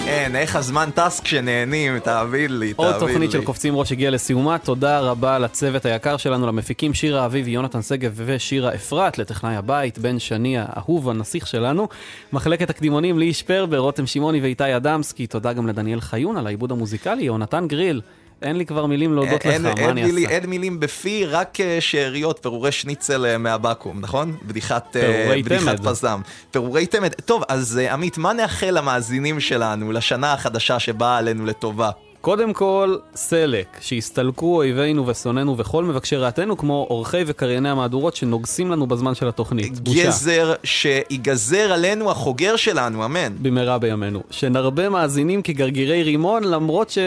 [0.09, 2.72] אין, איך הזמן טס כשנהנים, תאמין לי, תאמין לי.
[2.76, 7.48] עוד תוכנית של קופצים ראש הגיעה לסיומה, תודה רבה לצוות היקר שלנו, למפיקים שירה אביב,
[7.48, 11.88] יונתן שגב ושירה אפרת, לטכנאי הבית, בן שני האהוב, הנסיך שלנו,
[12.32, 17.22] מחלקת הקדימונים ליהי שפרבר, רותם שמעוני ואיתי אדמסקי, תודה גם לדניאל חיון על העיבוד המוזיקלי,
[17.22, 18.00] יונתן גריל.
[18.43, 20.34] אין לי כבר מילים להודות אין, לך, אין, מה אני מילי, אעשה?
[20.34, 24.36] אין מילים בפי, רק אה, שאריות, פירורי שניצל אה, מהבקו"ם, נכון?
[24.47, 25.80] בדיחת, אה, בדיחת.
[25.80, 26.20] פזם.
[26.51, 27.12] פירורי תמד.
[27.12, 31.91] טוב, אז עמית, מה נאחל למאזינים שלנו לשנה החדשה שבאה עלינו לטובה?
[32.20, 38.86] קודם כל, סלק, שיסתלקו אויבינו ושונאינו וכל מבקשי רעתנו, כמו עורכי וקרייני המהדורות שנוגסים לנו
[38.86, 39.80] בזמן של התוכנית.
[39.80, 40.06] בושה.
[40.06, 43.32] גזר שיגזר עלינו החוגר שלנו, אמן.
[43.42, 44.22] במהרה בימינו.
[44.30, 46.98] שנרבה מאזינים כגרגירי רימון, למרות ש...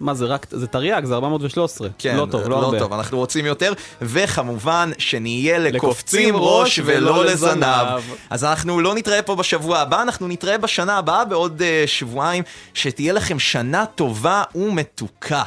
[0.00, 0.46] מה זה רק...
[0.50, 1.88] זה תרי"ג, זה 413.
[1.98, 2.78] כן, לא טוב, לא, לא הרבה.
[2.78, 7.24] טוב, אנחנו רוצים יותר, וכמובן שנהיה לקופצים לקופצים ראש ולא.
[7.24, 7.86] לזנב.
[8.30, 12.42] אז אנחנו לא נתראה פה בשבוע הבא, אנחנו נתראה בשנה הבאה בעוד uh, שבועיים,
[12.74, 15.42] שתהיה לכם שנה טובה ומתוקה.